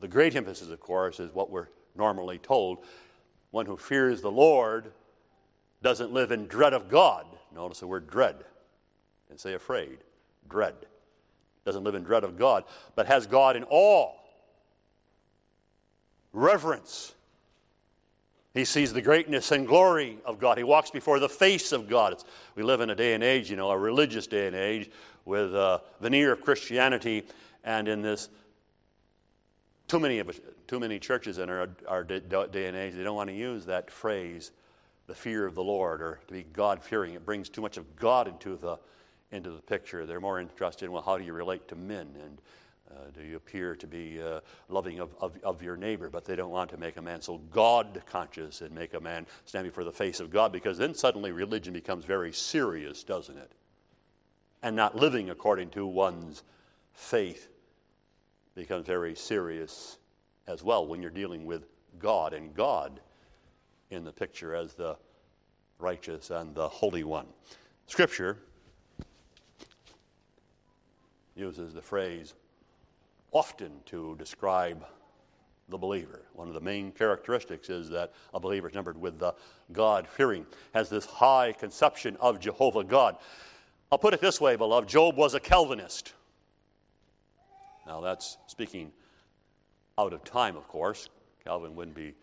[0.00, 2.84] The great emphasis, of course, is what we're normally told.
[3.52, 4.92] One who fears the Lord
[5.82, 7.26] doesn't live in dread of God.
[7.54, 8.36] Notice the word dread.
[9.30, 9.98] And say afraid.
[10.48, 10.74] Dread
[11.64, 14.12] doesn't live in dread of God, but has God in awe,
[16.32, 17.14] reverence.
[18.54, 20.58] He sees the greatness and glory of God.
[20.58, 22.14] He walks before the face of God.
[22.14, 22.24] It's,
[22.56, 24.90] we live in a day and age, you know, a religious day and age
[25.24, 27.24] with a veneer of Christianity,
[27.62, 28.28] and in this,
[29.86, 32.22] too many of too many churches in our, our day
[32.66, 34.52] and age, they don't want to use that phrase,
[35.08, 37.14] the fear of the Lord, or to be God fearing.
[37.14, 38.78] It brings too much of God into the
[39.32, 40.06] into the picture.
[40.06, 42.08] They're more interested in, well, how do you relate to men?
[42.22, 42.40] And
[42.90, 46.08] uh, do you appear to be uh, loving of, of, of, your neighbor?
[46.08, 49.26] But they don't want to make a man so God conscious and make a man
[49.44, 53.52] stand before the face of God because then suddenly religion becomes very serious, doesn't it?
[54.62, 56.42] And not living according to one's
[56.92, 57.48] faith
[58.56, 59.98] becomes very serious
[60.48, 61.66] as well when you're dealing with
[61.98, 63.00] God and God
[63.90, 64.96] in the picture as the
[65.78, 67.26] righteous and the holy one.
[67.86, 68.38] Scripture
[71.40, 72.34] uses the phrase
[73.32, 74.84] often to describe
[75.68, 76.22] the believer.
[76.34, 79.34] One of the main characteristics is that a believer is numbered with the
[79.72, 83.16] God fearing, has this high conception of Jehovah God.
[83.90, 86.12] I'll put it this way, beloved Job was a Calvinist.
[87.86, 88.92] Now, that's speaking
[89.98, 91.08] out of time, of course.
[91.44, 92.14] Calvin wouldn't be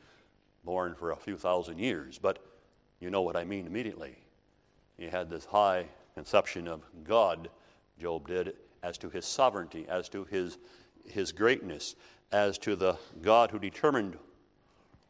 [0.64, 2.40] born for a few thousand years, but
[3.00, 4.16] you know what I mean immediately.
[4.98, 7.50] He had this high conception of God,
[8.00, 8.54] Job did,
[8.88, 10.58] as to his sovereignty, as to his,
[11.06, 11.96] his greatness,
[12.32, 14.18] as to the God who determined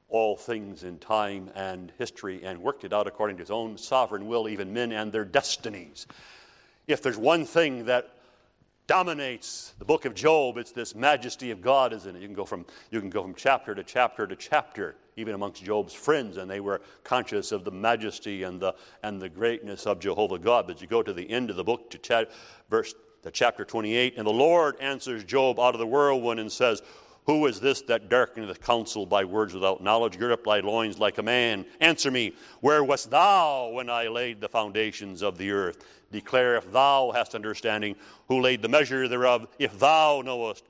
[0.09, 4.25] all things in time and history and worked it out according to his own sovereign
[4.25, 6.07] will, even men and their destinies.
[6.87, 8.13] If there's one thing that
[8.87, 10.57] dominates the book of Job.
[10.57, 12.21] It's this majesty of God, isn't it?
[12.21, 15.61] You can go from, you can go from chapter to chapter to chapter, even amongst
[15.61, 19.99] Job's friends, and they were conscious of the majesty and the, and the greatness of
[19.99, 20.67] Jehovah God.
[20.67, 22.25] But you go to the end of the book, to cha-
[22.69, 22.93] verse
[23.27, 26.81] to chapter 28, and the Lord answers Job out of the whirlwind and says,
[27.25, 30.17] who is this that darkeneth the counsel by words without knowledge?
[30.17, 31.65] Gird up thy loins like a man.
[31.81, 35.83] Answer me, where wast thou when I laid the foundations of the earth?
[36.09, 37.97] Declare if thou hast understanding,
[38.29, 40.63] who laid the measure thereof, if thou knowest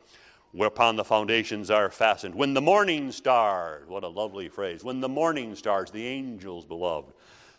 [0.51, 2.33] whereupon the foundations are fastened.
[2.33, 7.13] When the morning stars, what a lovely phrase, when the morning stars, the angels beloved,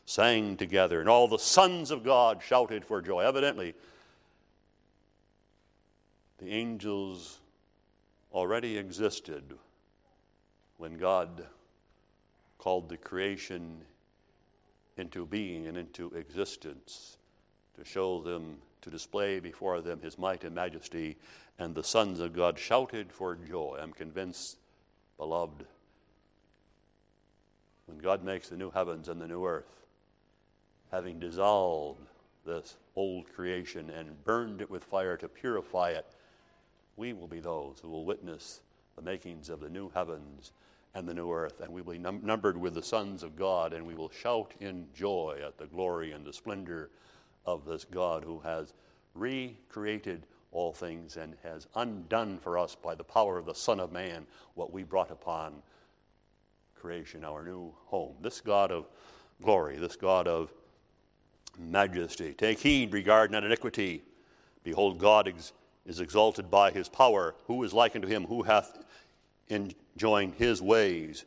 [0.06, 3.20] sang together, and all the sons of God shouted for joy.
[3.20, 3.74] Evidently,
[6.38, 7.40] the angels
[8.32, 9.54] already existed
[10.76, 11.46] when God
[12.58, 13.82] called the creation
[14.96, 17.18] into being and into existence
[17.76, 21.16] to show them, to display before them his might and majesty.
[21.58, 23.78] And the sons of God shouted for joy.
[23.80, 24.58] I'm convinced,
[25.16, 25.64] beloved,
[27.86, 29.86] when God makes the new heavens and the new earth,
[30.92, 32.06] having dissolved
[32.46, 36.06] this old creation and burned it with fire to purify it
[36.98, 38.60] we will be those who will witness
[38.96, 40.52] the makings of the new heavens
[40.94, 43.72] and the new earth, and we will be num- numbered with the sons of God,
[43.72, 46.90] and we will shout in joy at the glory and the splendor
[47.46, 48.72] of this God who has
[49.14, 53.92] recreated all things and has undone for us by the power of the Son of
[53.92, 55.62] Man what we brought upon
[56.74, 58.14] creation, our new home.
[58.22, 58.86] This God of
[59.42, 60.52] glory, this God of
[61.58, 62.32] majesty.
[62.32, 64.02] Take heed, regard not iniquity.
[64.64, 65.52] Behold, God ex-
[65.88, 67.34] is exalted by his power.
[67.46, 68.26] Who is like unto him?
[68.26, 68.78] Who hath
[69.50, 71.24] enjoined his ways?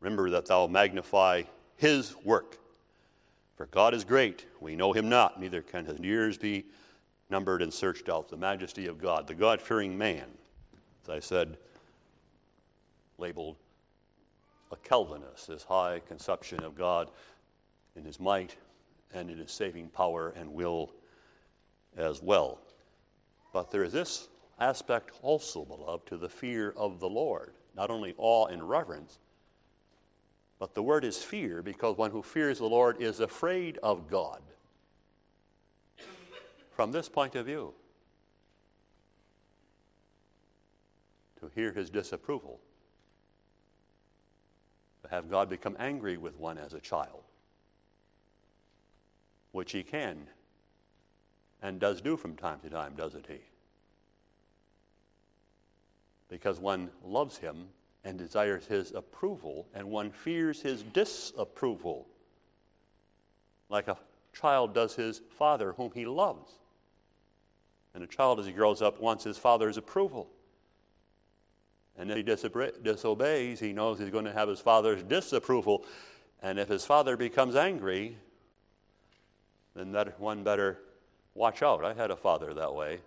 [0.00, 1.42] Remember that thou magnify
[1.76, 2.58] his work.
[3.56, 6.64] For God is great, we know him not, neither can his years be
[7.30, 8.28] numbered and searched out.
[8.28, 10.24] The majesty of God, the God fearing man,
[11.04, 11.56] as I said,
[13.18, 13.56] labeled
[14.72, 17.10] a Calvinist, this high conception of God
[17.94, 18.56] in his might
[19.12, 20.90] and in his saving power and will
[21.96, 22.58] as well.
[23.54, 27.54] But there is this aspect also, beloved, to the fear of the Lord.
[27.76, 29.20] Not only awe and reverence,
[30.58, 34.42] but the word is fear because one who fears the Lord is afraid of God.
[36.72, 37.72] From this point of view,
[41.38, 42.58] to hear his disapproval,
[45.04, 47.22] to have God become angry with one as a child,
[49.52, 50.26] which he can
[51.62, 53.40] and does do from time to time, doesn't he?
[56.28, 57.68] Because one loves him
[58.04, 62.06] and desires his approval, and one fears his disapproval,
[63.70, 63.96] like a
[64.32, 66.52] child does his father whom he loves.
[67.94, 70.28] And a child, as he grows up, wants his father's approval.
[71.96, 72.22] And if he
[72.82, 75.86] disobeys, he knows he's going to have his father's disapproval.
[76.42, 78.18] And if his father becomes angry,
[79.76, 80.78] then that one better
[81.34, 81.84] watch out.
[81.84, 83.00] I had a father that way.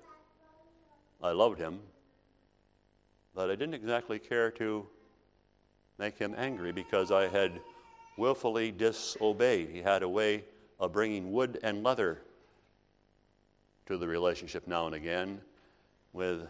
[1.22, 1.80] I loved him,
[3.34, 4.86] but I didn't exactly care to
[5.98, 7.60] make him angry because I had
[8.18, 9.70] willfully disobeyed.
[9.70, 10.44] He had a way
[10.80, 12.20] of bringing wood and leather
[13.88, 15.42] to the relationship now and again.
[16.14, 16.48] With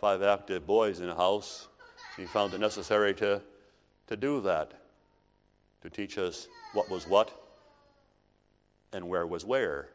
[0.00, 1.68] five active boys in a house,
[2.16, 3.40] he found it necessary to,
[4.08, 4.72] to do that,
[5.82, 7.30] to teach us what was what
[8.92, 9.90] and where was where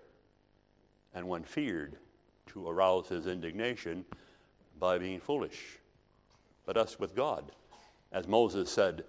[1.14, 1.98] and one feared
[2.48, 4.06] to arouse his indignation
[4.80, 5.78] by being foolish.
[6.66, 7.52] But us with God.
[8.12, 9.04] As Moses said,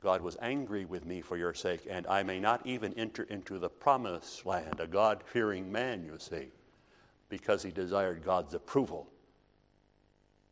[0.00, 3.58] God was angry with me for your sake, and I may not even enter into
[3.58, 6.48] the promised land, a God fearing man, you see,
[7.28, 9.08] because he desired God's approval.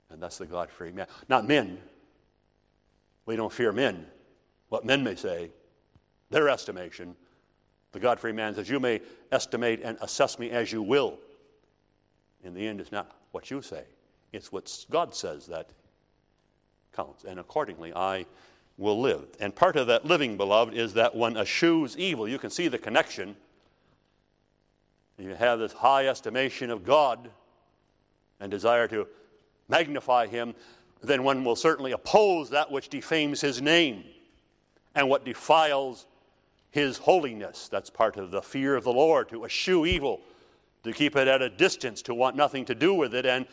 [0.09, 1.07] And that's the God fearing man.
[1.29, 1.79] Not men.
[3.27, 4.07] We don't fear men,
[4.69, 5.51] what men may say,
[6.31, 7.17] their estimation,
[7.93, 9.01] the God fearing man says, You may
[9.33, 11.19] estimate and assess me as you will.
[12.45, 13.85] In the end, it's not what you say,
[14.33, 15.71] it's what God says that
[16.95, 17.25] counts.
[17.25, 18.27] And accordingly, I
[18.79, 19.27] will live.
[19.41, 22.27] And part of that living, beloved, is that one eschews evil.
[22.27, 23.37] You can see the connection.
[25.19, 27.31] You have this high estimation of God,
[28.41, 29.07] and desire to
[29.69, 30.55] magnify him,
[31.03, 34.05] then one will certainly oppose that which defames his name
[34.95, 36.07] and what defiles
[36.71, 37.69] his holiness.
[37.69, 40.21] That's part of the fear of the Lord, to eschew evil,
[40.85, 43.47] to keep it at a distance, to want nothing to do with it, and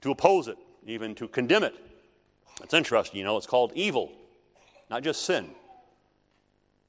[0.00, 1.74] to oppose it, even to condemn it.
[2.62, 4.12] It's interesting, you know, it's called evil,
[4.90, 5.50] not just sin.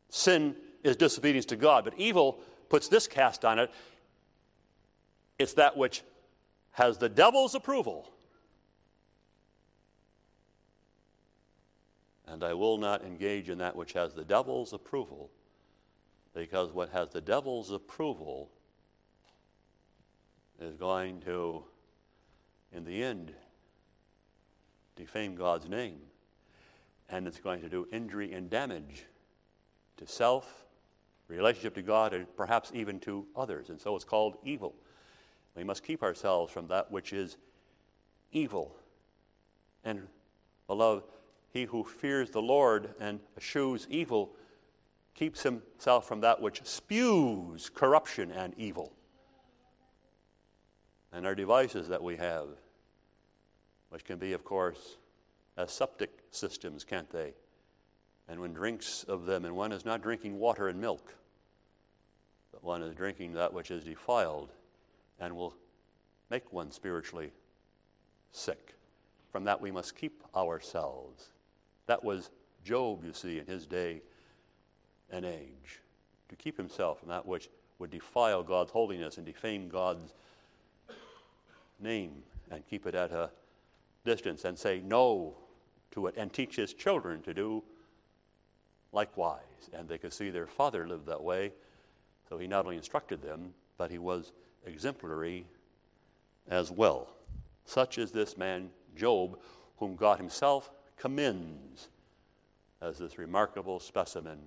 [0.09, 3.71] Sin is disobedience to God, but evil puts this cast on it
[5.39, 6.03] it's that which
[6.71, 8.11] has the devil's approval.
[12.27, 15.29] And I will not engage in that which has the devil's approval,
[16.33, 18.49] because what has the devil's approval
[20.59, 21.63] is going to,
[22.73, 23.31] in the end,
[24.95, 25.99] defame God's name.
[27.09, 29.05] And it's going to do injury and damage
[29.97, 30.65] to self,
[31.29, 33.69] relationship to God, and perhaps even to others.
[33.69, 34.75] And so it's called evil.
[35.55, 37.37] We must keep ourselves from that which is
[38.31, 38.75] evil.
[39.85, 40.07] And,
[40.67, 41.03] beloved,
[41.51, 44.35] he who fears the Lord and eschews evil
[45.15, 48.93] keeps himself from that which spews corruption and evil.
[51.11, 52.49] And our devices that we have,
[53.89, 54.97] which can be, of course,
[55.57, 57.33] as septic systems, can't they?
[58.27, 61.15] And one drinks of them, and one is not drinking water and milk,
[62.51, 64.49] but one is drinking that which is defiled
[65.19, 65.55] and will
[66.29, 67.31] make one spiritually
[68.31, 68.75] sick.
[69.31, 71.31] From that, we must keep ourselves.
[71.87, 72.29] That was
[72.63, 74.01] Job, you see, in his day
[75.09, 75.81] and age,
[76.29, 80.13] to keep himself from that which would defile God's holiness and defame God's
[81.79, 83.29] name and keep it at a
[84.03, 85.35] distance and say no
[85.91, 87.63] to it and teach his children to do
[88.91, 89.69] likewise.
[89.73, 91.53] And they could see their father lived that way.
[92.29, 94.33] So he not only instructed them, but he was
[94.65, 95.45] exemplary
[96.49, 97.09] as well.
[97.65, 99.39] Such is this man, Job,
[99.77, 101.89] whom God himself commends
[102.81, 104.39] as this remarkable specimen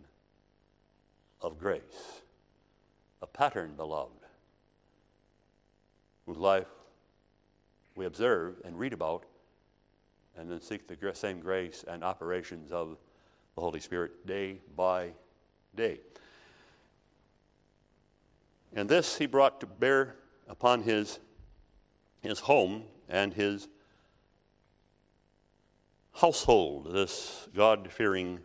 [1.40, 2.22] of grace,
[3.22, 4.12] a pattern, beloved,
[6.26, 6.68] whose life
[7.96, 9.24] we observe and read about
[10.36, 12.96] and then seek the same grace and operations of
[13.54, 15.10] the Holy Spirit day by
[15.74, 16.00] day.
[18.74, 20.16] And this he brought to bear
[20.48, 21.18] upon his,
[22.22, 23.68] his home and his
[26.14, 28.40] household, this God fearing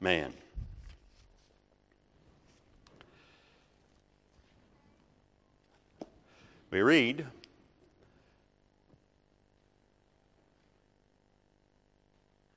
[0.00, 0.34] man.
[6.70, 7.26] We read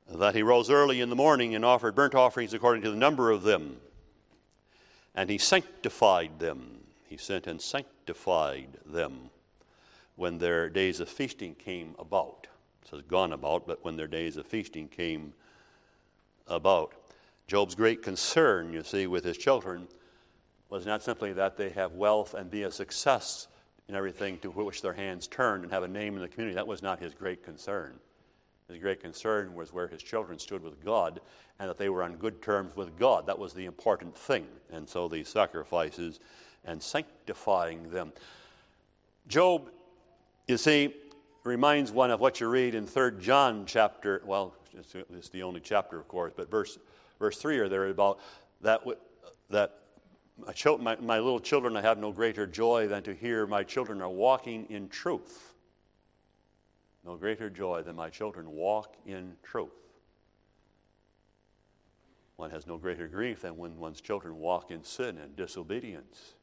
[0.08, 3.32] that he rose early in the morning and offered burnt offerings according to the number
[3.32, 3.78] of them
[5.16, 6.80] and he sanctified them.
[7.08, 9.30] He sent and sanctified them
[10.16, 12.48] when their days of feasting came about.
[12.90, 15.34] Says gone about, but when their days of feasting came
[16.48, 16.94] about.
[17.48, 19.88] Job's great concern, you see, with his children
[20.70, 23.48] was not simply that they have wealth and be a success
[23.88, 26.56] in everything to which their hands turned and have a name in the community.
[26.56, 28.00] That was not his great concern.
[28.68, 31.20] His great concern was where his children stood with God
[31.60, 33.28] and that they were on good terms with God.
[33.28, 34.48] That was the important thing.
[34.72, 36.20] And so these sacrifices
[36.66, 38.14] and sanctifying them.
[39.28, 39.70] Job,
[40.48, 40.96] you see,
[41.44, 44.56] reminds one of what you read in 3 John chapter, well,
[45.12, 46.78] it's the only chapter, of course, but verse,
[47.20, 48.20] verse 3 or there about
[48.62, 48.82] that,
[49.50, 49.80] that
[50.38, 54.10] my, my little children, I have no greater joy than to hear my children are
[54.10, 55.54] walking in truth
[57.06, 59.72] no greater joy than my children walk in truth.
[62.38, 66.34] One has no greater grief than when one's children walk in sin and disobedience.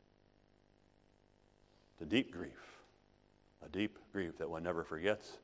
[1.98, 2.69] The deep grief,
[3.64, 5.38] a deep grief that one never forgets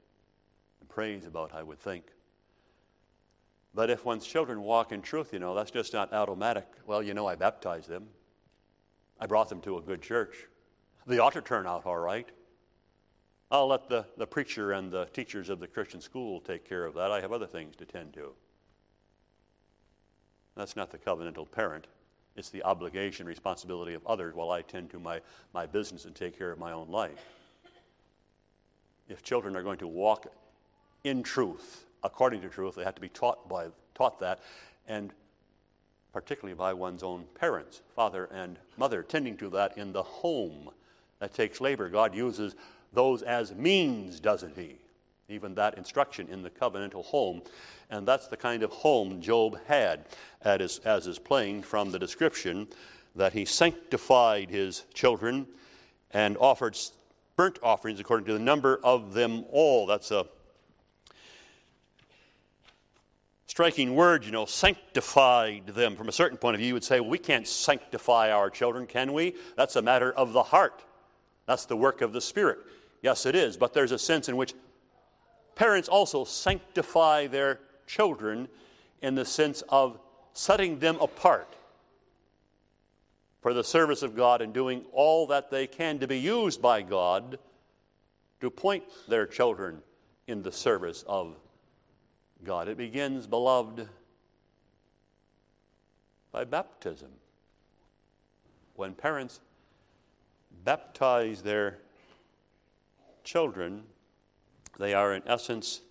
[0.80, 2.04] and prays about, I would think.
[3.74, 6.66] But if one's children walk in truth, you know, that's just not automatic.
[6.86, 8.08] Well, you know, I baptized them.
[9.20, 10.34] I brought them to a good church.
[11.06, 12.28] They ought to turn out all right.
[13.50, 16.94] I'll let the, the preacher and the teachers of the Christian school take care of
[16.94, 17.12] that.
[17.12, 18.32] I have other things to tend to.
[20.56, 21.86] That's not the covenantal parent.
[22.34, 25.20] It's the obligation, responsibility of others while I tend to my,
[25.54, 27.24] my business and take care of my own life.
[29.08, 30.26] If children are going to walk
[31.04, 34.40] in truth, according to truth, they have to be taught, by, taught that,
[34.88, 35.12] and
[36.12, 40.70] particularly by one's own parents, father and mother, tending to that in the home.
[41.20, 41.88] That takes labor.
[41.88, 42.54] God uses
[42.92, 44.76] those as means, doesn't he?
[45.28, 47.42] Even that instruction in the covenantal home.
[47.90, 50.06] And that's the kind of home Job had,
[50.42, 52.68] as, as is plain from the description
[53.14, 55.46] that he sanctified his children
[56.12, 56.76] and offered
[57.36, 59.86] burnt offerings according to the number of them all.
[59.86, 60.26] That's a
[63.46, 65.96] striking word, you know, sanctified them.
[65.96, 68.86] From a certain point of view, you would say, well, we can't sanctify our children,
[68.86, 69.34] can we?
[69.56, 70.82] That's a matter of the heart.
[71.46, 72.58] That's the work of the Spirit.
[73.02, 74.54] Yes, it is, but there's a sense in which
[75.54, 78.48] parents also sanctify their children
[79.02, 80.00] in the sense of
[80.32, 81.54] setting them apart
[83.46, 86.82] for the service of God and doing all that they can to be used by
[86.82, 87.38] God
[88.40, 89.82] to point their children
[90.26, 91.36] in the service of
[92.42, 92.66] God.
[92.66, 93.88] It begins, beloved,
[96.32, 97.10] by baptism.
[98.74, 99.38] When parents
[100.64, 101.78] baptize their
[103.22, 103.84] children,
[104.76, 105.82] they are in essence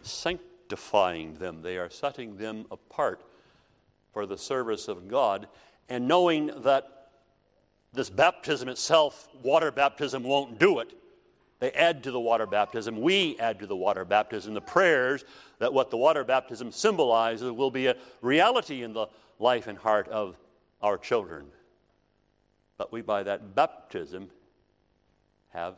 [0.00, 3.20] sanctifying them, they are setting them apart
[4.14, 5.46] for the service of God,
[5.92, 7.10] and knowing that
[7.92, 10.94] this baptism itself, water baptism, won't do it.
[11.60, 12.98] They add to the water baptism.
[12.98, 14.54] We add to the water baptism.
[14.54, 15.22] The prayers
[15.58, 19.06] that what the water baptism symbolizes will be a reality in the
[19.38, 20.38] life and heart of
[20.80, 21.44] our children.
[22.78, 24.30] But we, by that baptism,
[25.50, 25.76] have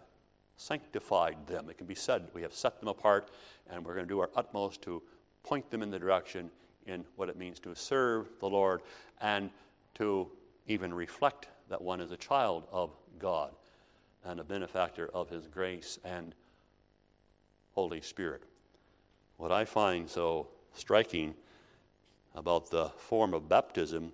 [0.57, 1.69] sanctified them.
[1.69, 3.33] It can be said we have set them apart,
[3.69, 5.03] and we're going to do our utmost to
[5.43, 6.53] point them in the direction
[6.87, 8.83] in what it means to serve the Lord
[9.21, 9.51] and
[9.95, 10.29] to
[10.67, 13.55] even reflect that one is a child of God
[14.25, 16.35] and a benefactor of His grace and
[17.73, 18.45] Holy Spirit.
[19.37, 21.35] What I find so striking
[22.35, 24.13] about the form of baptism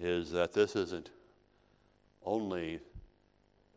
[0.00, 1.10] is that this isn't
[2.24, 2.80] only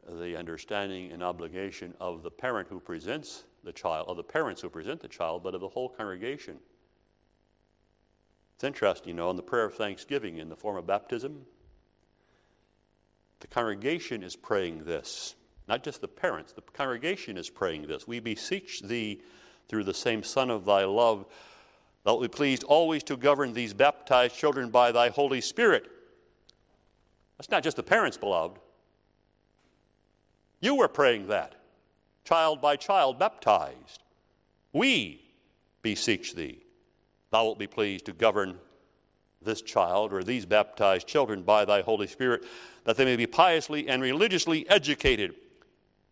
[0.08, 4.70] the understanding and obligation of the parent who presents the child, of the parents who
[4.70, 6.58] present the child, but of the whole congregation.
[8.56, 11.46] It's interesting, you know, in the prayer of thanksgiving in the form of baptism,
[13.40, 15.36] the congregation is praying this.
[15.68, 18.08] Not just the parents, the congregation is praying this.
[18.08, 19.22] We beseech thee
[19.68, 21.26] through the same Son of thy love,
[22.04, 25.90] thou be pleased always to govern these baptized children by thy Holy Spirit.
[27.38, 28.60] That's not just the parents, beloved.
[30.60, 31.56] You were praying that,
[32.24, 34.04] child by child baptized.
[34.72, 35.22] We
[35.82, 36.64] beseech thee,
[37.34, 38.60] thou wilt be pleased to govern
[39.42, 42.46] this child or these baptized children by thy Holy Spirit,
[42.86, 45.34] that they may be piously and religiously educated.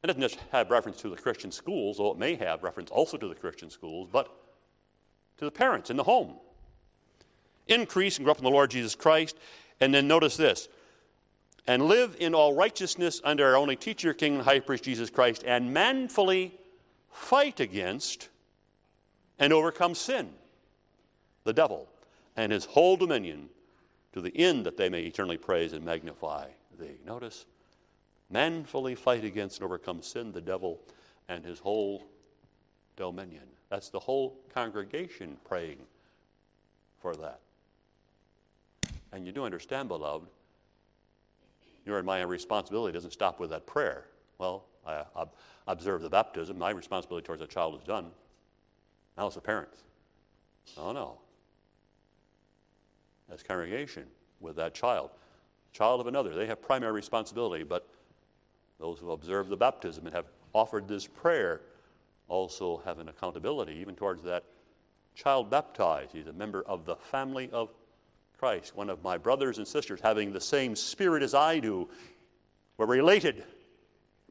[0.03, 3.17] It doesn't just have reference to the Christian schools, though it may have reference also
[3.17, 4.35] to the Christian schools, but
[5.37, 6.33] to the parents in the home.
[7.67, 9.37] Increase and grow up in the Lord Jesus Christ.
[9.79, 10.67] And then notice this
[11.67, 15.43] and live in all righteousness under our only teacher, King, and High Priest Jesus Christ,
[15.45, 16.59] and manfully
[17.11, 18.29] fight against
[19.37, 20.31] and overcome sin,
[21.43, 21.89] the devil,
[22.35, 23.49] and his whole dominion
[24.13, 26.47] to the end that they may eternally praise and magnify
[26.79, 26.99] thee.
[27.05, 27.45] Notice,
[28.29, 30.79] manfully fight against and overcome sin, the devil,
[31.29, 32.05] and his whole
[32.95, 33.43] dominion.
[33.69, 35.77] That's the whole congregation praying
[37.01, 37.39] for that.
[39.13, 40.27] And you do understand, beloved,
[41.85, 44.05] your and my responsibility doesn't stop with that prayer.
[44.37, 45.25] Well, I, I
[45.67, 46.57] observe the baptism.
[46.57, 48.07] My responsibility towards a child is done.
[49.17, 49.77] Now it's the parents.
[50.77, 51.17] Oh, no
[53.31, 54.05] as congregation
[54.39, 55.09] with that child.
[55.73, 57.87] Child of another, they have primary responsibility, but
[58.79, 61.61] those who observe the baptism and have offered this prayer
[62.27, 64.43] also have an accountability even towards that
[65.15, 66.11] child baptized.
[66.11, 67.69] He's a member of the family of
[68.37, 71.87] Christ, one of my brothers and sisters having the same spirit as I do.
[72.77, 73.43] We're related,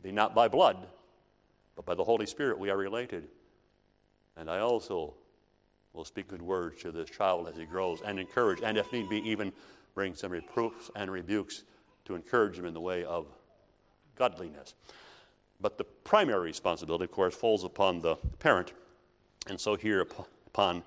[0.03, 0.89] be not by blood,
[1.77, 3.29] but by the Holy Spirit we are related.
[4.37, 5.15] And I also
[5.93, 9.09] will speak good words to this child as he grows and encourage, and if need
[9.09, 9.53] be, even
[9.95, 11.65] bring some reproofs and rebukes
[12.05, 13.27] to encourage him in the way of
[14.17, 14.75] godliness.
[15.61, 18.73] But the primary responsibility, of course, falls upon the parent.
[19.49, 20.07] And so here
[20.47, 20.83] upon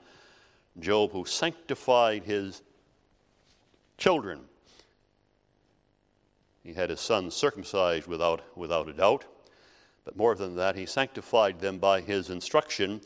[0.79, 2.61] Job, who sanctified his
[3.97, 4.41] children.
[6.63, 9.25] He had his sons circumcised without, without a doubt.
[10.05, 13.01] But more than that, he sanctified them by his instruction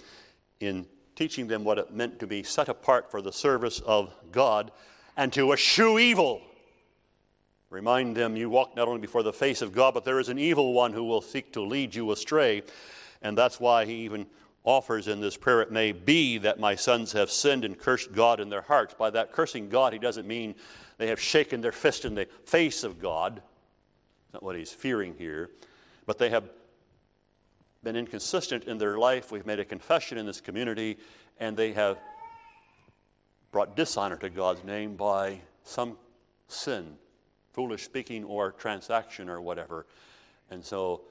[0.59, 0.85] in
[1.17, 4.71] teaching them what it meant to be set apart for the service of God
[5.17, 6.41] and to eschew evil.
[7.71, 10.37] Remind them you walk not only before the face of God, but there is an
[10.37, 12.61] evil one who will seek to lead you astray.
[13.21, 14.27] And that's why he even
[14.63, 18.39] offers in this prayer it may be that my sons have sinned and cursed God
[18.39, 18.93] in their hearts.
[18.93, 20.53] By that cursing God, he doesn't mean
[20.99, 23.35] they have shaken their fist in the face of God.
[23.35, 25.49] That's not what he's fearing here.
[26.05, 26.49] But they have
[27.83, 29.31] been inconsistent in their life.
[29.31, 30.97] We've made a confession in this community,
[31.39, 31.97] and they have
[33.51, 35.97] brought dishonor to God's name by some
[36.47, 36.95] sin,
[37.53, 39.85] foolish speaking or transaction or whatever.
[40.49, 41.01] And so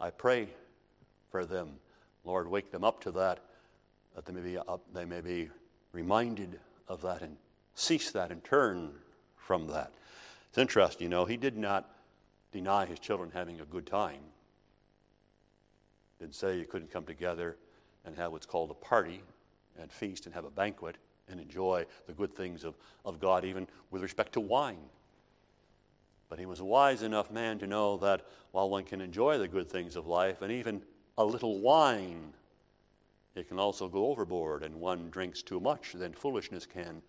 [0.00, 0.48] I pray
[1.30, 1.74] for them.
[2.24, 3.40] Lord, wake them up to that,
[4.14, 5.48] that they may be, up, they may be
[5.92, 7.36] reminded of that and
[7.74, 8.90] cease that and turn
[9.36, 9.92] from that.
[10.48, 11.88] It's interesting, you know, he did not
[12.52, 14.20] deny his children having a good time.
[16.20, 17.56] Didn't say you couldn't come together
[18.04, 19.22] and have what's called a party
[19.80, 20.96] and feast and have a banquet
[21.28, 24.78] and enjoy the good things of, of God, even with respect to wine.
[26.28, 29.48] But he was a wise enough man to know that while one can enjoy the
[29.48, 30.82] good things of life and even
[31.18, 32.32] a little wine,
[33.34, 37.02] it can also go overboard, and one drinks too much, then foolishness can,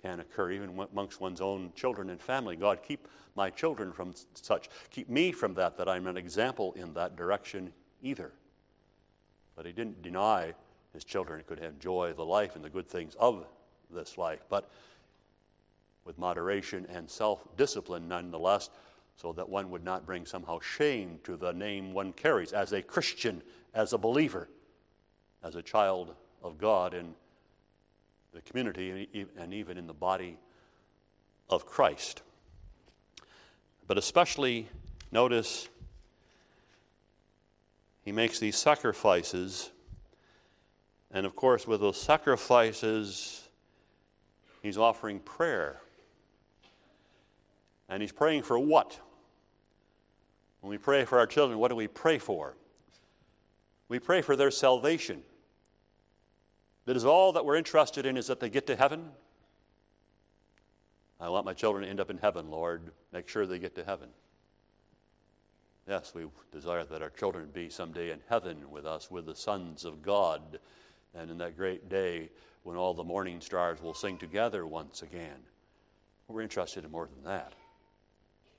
[0.00, 2.56] can occur, even amongst one's own children and family.
[2.56, 3.06] God, keep
[3.36, 4.70] my children from such.
[4.90, 8.32] Keep me from that, that I'm an example in that direction either.
[9.56, 10.54] But he didn't deny
[10.92, 13.46] his children could enjoy the life and the good things of
[13.90, 14.70] this life, but
[16.04, 18.70] with moderation and self discipline nonetheless,
[19.16, 22.82] so that one would not bring somehow shame to the name one carries as a
[22.82, 23.42] Christian,
[23.72, 24.48] as a believer,
[25.42, 27.14] as a child of God in
[28.32, 30.38] the community and even in the body
[31.48, 32.22] of Christ.
[33.86, 34.68] But especially
[35.12, 35.68] notice
[38.04, 39.70] he makes these sacrifices.
[41.10, 43.48] And of course, with those sacrifices,
[44.62, 45.80] he's offering prayer.
[47.88, 48.98] And he's praying for what?
[50.60, 52.56] When we pray for our children, what do we pray for?
[53.88, 55.22] We pray for their salvation.
[56.86, 59.10] That is all that we're interested in is that they get to heaven.
[61.20, 62.90] I want my children to end up in heaven, Lord.
[63.12, 64.08] Make sure they get to heaven.
[65.86, 69.84] Yes, we desire that our children be someday in heaven with us, with the sons
[69.84, 70.58] of God,
[71.14, 72.30] and in that great day
[72.62, 75.36] when all the morning stars will sing together once again.
[76.26, 77.52] We're interested in more than that.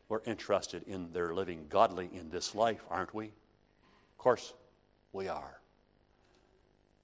[0.07, 3.25] We're interested in their living godly in this life, aren't we?
[3.25, 4.53] Of course,
[5.11, 5.59] we are.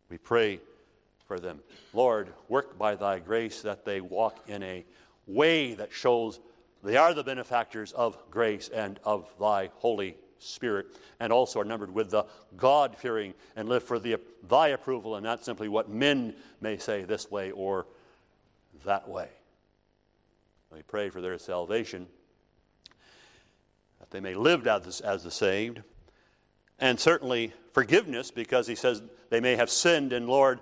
[0.07, 0.59] We pray
[1.27, 1.61] for them.
[1.93, 4.85] Lord, work by thy grace that they walk in a
[5.25, 6.39] way that shows
[6.83, 10.87] they are the benefactors of grace and of thy Holy Spirit,
[11.19, 12.25] and also are numbered with the
[12.57, 14.17] God fearing and live for the,
[14.47, 17.85] thy approval and not simply what men may say this way or
[18.85, 19.29] that way.
[20.73, 22.07] We pray for their salvation,
[23.99, 25.81] that they may live as, as the saved,
[26.79, 30.59] and certainly forgiveness, because he says they may have sinned, and Lord,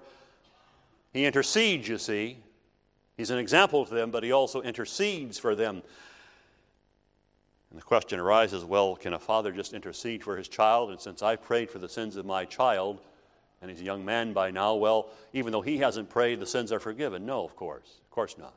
[1.13, 2.39] he intercedes, you see.
[3.15, 5.83] He's an example to them, but he also intercedes for them
[7.69, 10.89] and the question arises well, can a father just intercede for his child?
[10.89, 13.01] And since I prayed for the sins of my child,
[13.61, 16.71] and he's a young man by now, well, even though he hasn't prayed, the sins
[16.71, 17.25] are forgiven.
[17.25, 17.99] No, of course.
[18.03, 18.55] Of course not.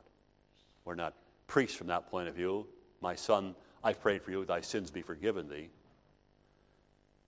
[0.85, 1.13] We're not
[1.47, 2.65] priests from that point of view.
[3.01, 3.53] My son,
[3.83, 5.69] I've prayed for you, thy sins be forgiven thee.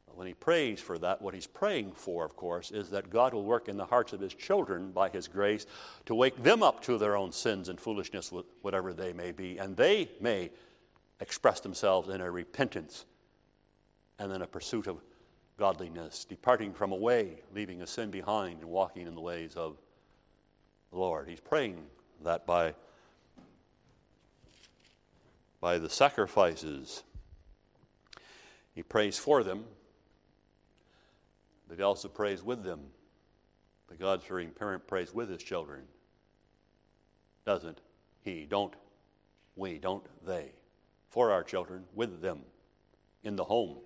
[0.08, 3.34] But when he prays for that, what he's praying for, of course, is that God
[3.34, 5.66] will work in the hearts of his children by his grace
[6.06, 8.32] to wake them up to their own sins and foolishness,
[8.62, 10.50] whatever they may be, and they may
[11.20, 13.06] express themselves in a repentance
[14.20, 14.98] and then a pursuit of
[15.58, 19.78] godliness, departing from a way, leaving a sin behind, and walking in the ways of
[20.92, 21.28] the Lord.
[21.30, 21.84] He's praying
[22.24, 22.74] that by,
[25.62, 27.04] by the sacrifices,
[28.74, 29.64] he prays for them,
[31.68, 32.82] but he also prays with them.
[33.88, 35.84] The God fearing parent prays with his children.
[37.46, 37.80] Doesn't
[38.24, 38.46] he?
[38.50, 38.74] Don't
[39.56, 39.78] we?
[39.78, 40.52] Don't they?
[41.16, 42.42] For our children with them
[43.24, 43.78] in the home.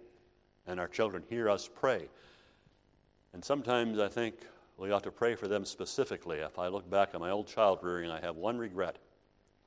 [0.65, 2.09] And our children hear us pray.
[3.33, 4.33] And sometimes I think
[4.77, 6.39] we ought to pray for them specifically.
[6.39, 8.97] If I look back on my old child rearing, I have one regret,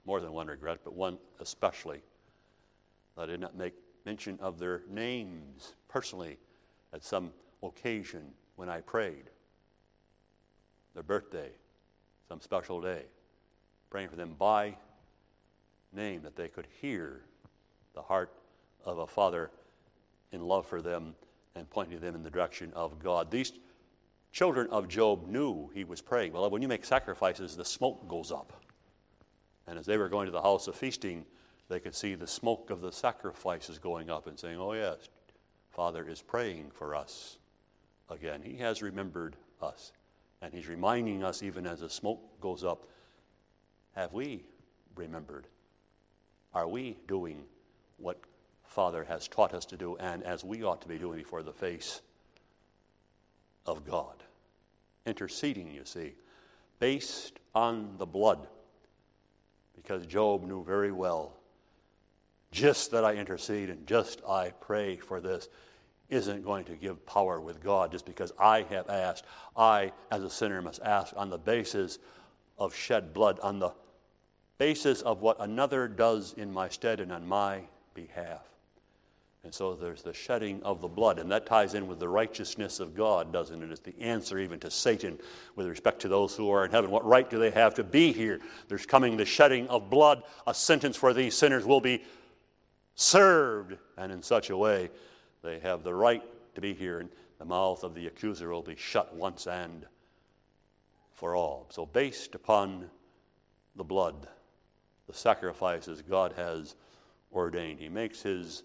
[0.04, 2.02] more than one regret, but one especially.
[3.16, 6.38] I did not make mention of their names personally
[6.92, 7.30] at some
[7.62, 8.24] occasion
[8.56, 9.30] when I prayed.
[10.94, 11.50] Their birthday,
[12.28, 13.04] some special day.
[13.88, 14.74] Praying for them by
[15.92, 17.22] name that they could hear
[17.95, 18.32] the heart
[18.84, 19.51] of a father
[20.32, 21.14] in love for them
[21.55, 23.30] and pointing them in the direction of God.
[23.30, 23.53] These
[24.32, 26.32] children of Job knew he was praying.
[26.32, 28.53] Well, when you make sacrifices, the smoke goes up.
[29.66, 31.24] And as they were going to the house of feasting,
[31.68, 35.09] they could see the smoke of the sacrifices going up and saying, Oh, yes,
[35.70, 37.38] Father is praying for us
[38.11, 38.43] again.
[38.43, 39.93] He has remembered us.
[40.40, 42.86] And He's reminding us, even as the smoke goes up,
[43.95, 44.43] have we
[44.97, 45.47] remembered?
[46.55, 47.45] Are we doing
[48.03, 48.20] what
[48.64, 51.53] Father has taught us to do and as we ought to be doing before the
[51.53, 52.00] face
[53.66, 54.22] of God.
[55.07, 56.14] Interceding, you see,
[56.78, 58.46] based on the blood,
[59.74, 61.34] because Job knew very well
[62.50, 65.48] just that I intercede and just I pray for this
[66.11, 69.24] isn't going to give power with God just because I have asked.
[69.57, 71.98] I, as a sinner, must ask on the basis
[72.59, 73.70] of shed blood, on the
[74.59, 77.62] basis of what another does in my stead and on my
[77.95, 78.47] behalf.
[79.45, 82.78] And so there's the shedding of the blood, and that ties in with the righteousness
[82.78, 83.72] of God, doesn't it?
[83.72, 85.18] It's the answer even to Satan
[85.57, 86.93] with respect to those who are in heaven.
[86.93, 88.38] What right do they have to be here?
[88.68, 92.05] There's coming the shedding of blood, a sentence for these sinners will be
[92.95, 94.90] served, and in such a way
[95.43, 96.22] they have the right
[96.55, 99.86] to be here, and the mouth of the accuser will be shut once and
[101.11, 101.66] for all.
[101.70, 102.88] So, based upon
[103.74, 104.28] the blood,
[105.09, 106.76] the sacrifices God has
[107.33, 108.62] ordained, He makes His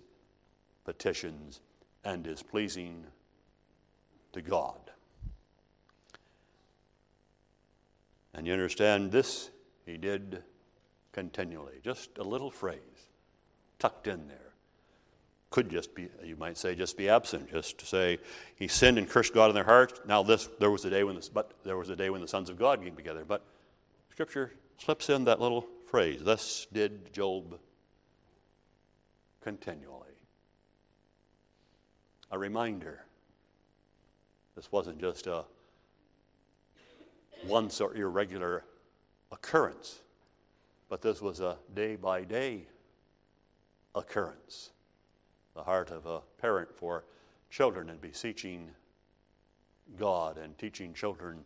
[0.86, 1.61] petitions
[2.03, 3.03] and is pleasing
[4.34, 4.80] to God.
[8.34, 9.49] And you understand this
[9.86, 10.43] he did
[11.11, 11.80] continually.
[11.84, 12.80] Just a little phrase
[13.80, 14.53] tucked in there.
[15.49, 17.49] Could just be, you might say, just be absent.
[17.49, 18.20] Just to say
[18.55, 19.99] he sinned and cursed God in their hearts.
[20.05, 22.28] Now this, there was a day when the, but there was a day when the
[22.28, 23.26] sons of God came together.
[23.28, 23.43] But
[24.11, 26.20] Scripture slips in that little phrase.
[26.22, 27.59] Thus did Job
[29.47, 30.11] continually
[32.31, 33.05] a reminder.
[34.57, 35.45] This wasn't just a
[37.45, 38.65] once or irregular
[39.31, 40.01] occurrence,
[40.89, 42.63] but this was a day by day
[43.95, 44.71] occurrence.
[45.55, 47.05] The heart of a parent for
[47.49, 48.69] children and beseeching
[49.97, 51.45] God and teaching children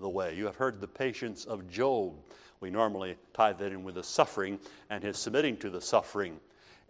[0.00, 0.34] the way.
[0.34, 2.14] You have heard the patience of Job.
[2.58, 4.58] We normally tie that in with the suffering
[4.90, 6.40] and his submitting to the suffering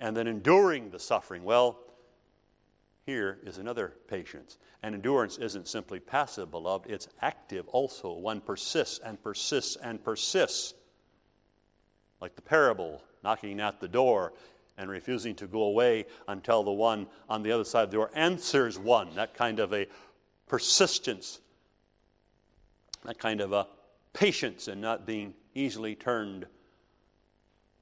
[0.01, 1.45] and then enduring the suffering.
[1.45, 1.79] Well,
[3.07, 4.59] here is another patience.
[4.83, 8.13] And endurance isn't simply passive, beloved, it's active also.
[8.13, 10.75] One persists and persists and persists.
[12.21, 14.33] Like the parable knocking at the door
[14.79, 18.11] and refusing to go away until the one on the other side of the door
[18.15, 19.15] answers one.
[19.15, 19.87] That kind of a
[20.47, 21.41] persistence,
[23.05, 23.67] that kind of a
[24.13, 26.47] patience in not being easily turned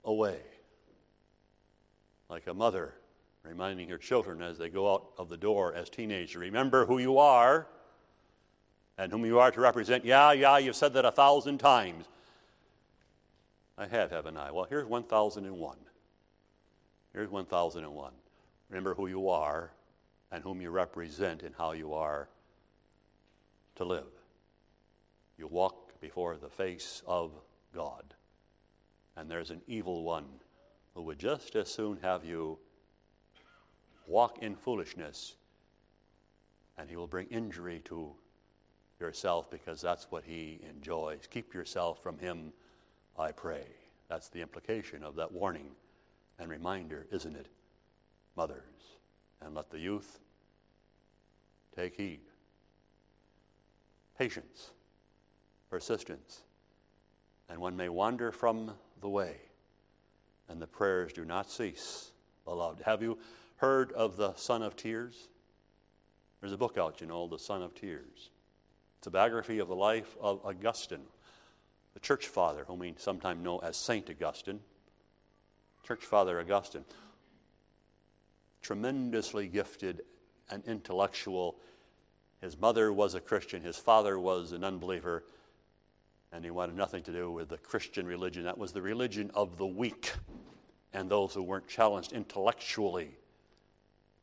[0.04, 0.40] away.
[2.28, 2.94] Like a mother
[3.42, 7.18] reminding her children as they go out of the door as teenagers remember who you
[7.18, 7.66] are
[8.98, 10.04] and whom you are to represent.
[10.04, 12.06] Yeah, yeah, you've said that a thousand times.
[13.78, 14.50] I have, haven't I?
[14.50, 15.76] Well, here's 1001.
[17.12, 18.12] Here's 1001.
[18.68, 19.70] Remember who you are
[20.32, 22.28] and whom you represent and how you are
[23.76, 24.10] to live.
[25.38, 27.30] You walk before the face of
[27.74, 28.02] God,
[29.16, 30.26] and there's an evil one
[30.98, 32.58] who would just as soon have you
[34.08, 35.36] walk in foolishness,
[36.76, 38.10] and he will bring injury to
[38.98, 41.20] yourself because that's what he enjoys.
[41.30, 42.52] Keep yourself from him,
[43.16, 43.62] I pray.
[44.08, 45.70] That's the implication of that warning
[46.40, 47.46] and reminder, isn't it,
[48.34, 48.96] mothers?
[49.40, 50.18] And let the youth
[51.76, 52.22] take heed.
[54.18, 54.70] Patience,
[55.70, 56.40] persistence,
[57.48, 59.36] and one may wander from the way,
[60.48, 62.12] and the prayers do not cease,
[62.44, 62.82] beloved.
[62.84, 63.18] Have you
[63.56, 65.28] heard of the Son of Tears?
[66.40, 68.30] There's a book out, you know, The Son of Tears.
[68.98, 71.04] It's a biography of the life of Augustine,
[71.94, 74.60] the church father, whom we sometimes know as Saint Augustine.
[75.84, 76.84] Church Father Augustine.
[78.62, 80.02] Tremendously gifted
[80.50, 81.56] and intellectual.
[82.40, 85.24] His mother was a Christian, his father was an unbeliever,
[86.32, 88.44] and he wanted nothing to do with the Christian religion.
[88.44, 90.12] That was the religion of the weak
[90.92, 93.16] and those who weren't challenged intellectually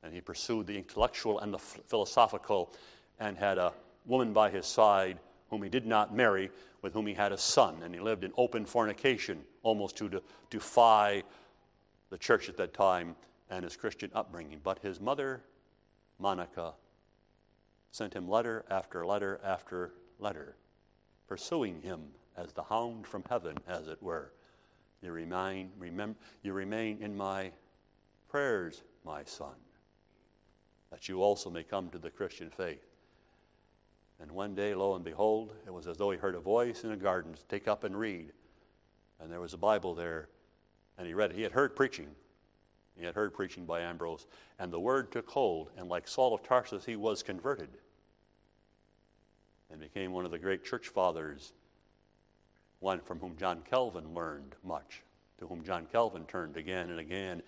[0.05, 2.71] and he pursued the intellectual and the philosophical
[3.19, 3.73] and had a
[4.05, 6.51] woman by his side whom he did not marry,
[6.83, 7.81] with whom he had a son.
[7.83, 11.23] And he lived in open fornication, almost to defy
[12.11, 13.15] the church at that time
[13.49, 14.59] and his Christian upbringing.
[14.63, 15.41] But his mother,
[16.19, 16.73] Monica,
[17.89, 20.55] sent him letter after letter after letter,
[21.28, 22.01] pursuing him
[22.38, 24.32] as the hound from heaven, as it were.
[25.01, 27.51] You remain, remember, you remain in my
[28.30, 29.55] prayers, my son
[30.95, 32.88] that you also may come to the Christian faith.
[34.21, 36.91] And one day, lo and behold, it was as though he heard a voice in
[36.91, 38.32] a garden to take up and read.
[39.19, 40.30] And there was a Bible there,
[40.97, 41.36] and he read it.
[41.36, 42.07] He had heard preaching.
[42.97, 44.26] He had heard preaching by Ambrose,
[44.57, 47.78] and the word took hold, and like Saul of Tarsus, he was converted
[49.76, 51.51] and became one of the great church fathers,
[52.80, 55.03] one from whom John Calvin learned much,
[55.38, 57.41] to whom John Calvin turned again and again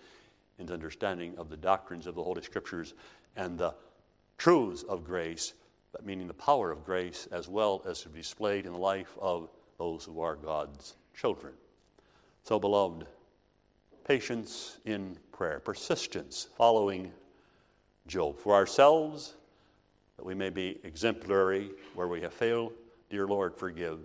[0.58, 2.92] in his understanding of the doctrines of the Holy Scriptures
[3.36, 3.74] and the
[4.36, 5.54] truths of grace,
[5.90, 9.16] but meaning the power of grace as well as to be displayed in the life
[9.18, 9.48] of
[9.78, 11.54] those who are God's children.
[12.42, 13.06] So, beloved,
[14.04, 17.10] patience in prayer, persistence following
[18.06, 18.38] Job.
[18.38, 19.34] For ourselves,
[20.18, 22.72] that we may be exemplary where we have failed,
[23.08, 24.00] dear Lord, forgive.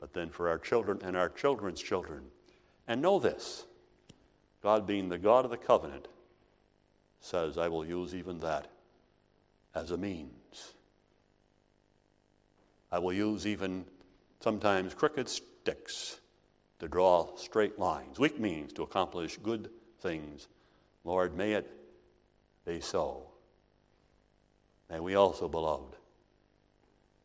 [0.00, 2.24] But then for our children and our children's children.
[2.86, 3.64] And know this
[4.62, 6.08] God, being the God of the covenant,
[7.20, 8.66] says, I will use even that
[9.74, 10.74] as a means.
[12.90, 13.84] I will use even
[14.40, 16.20] sometimes crooked sticks
[16.80, 20.48] to draw straight lines, weak means to accomplish good things.
[21.04, 21.70] Lord, may it
[22.66, 23.33] be so.
[24.94, 25.96] May we also, beloved,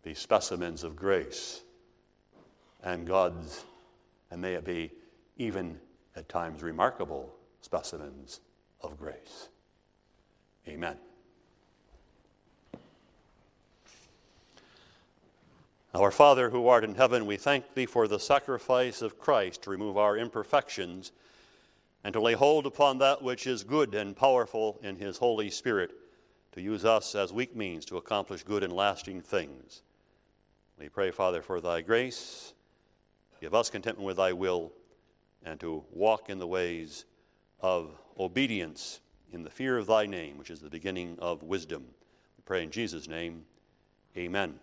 [0.01, 1.61] be specimens of grace
[2.81, 3.63] and God's,
[4.31, 4.91] and may it be
[5.37, 5.79] even
[6.15, 8.39] at times remarkable specimens
[8.81, 9.49] of grace.
[10.67, 10.97] Amen.
[15.93, 19.69] Our Father who art in heaven, we thank thee for the sacrifice of Christ to
[19.69, 21.11] remove our imperfections
[22.03, 25.91] and to lay hold upon that which is good and powerful in his Holy Spirit
[26.53, 29.81] to use us as weak means to accomplish good and lasting things.
[30.79, 32.53] We pray, Father, for thy grace.
[33.41, 34.71] Give us contentment with thy will
[35.43, 37.05] and to walk in the ways
[37.61, 38.99] of obedience
[39.31, 41.83] in the fear of thy name, which is the beginning of wisdom.
[42.37, 43.45] We pray in Jesus' name.
[44.17, 44.59] Amen.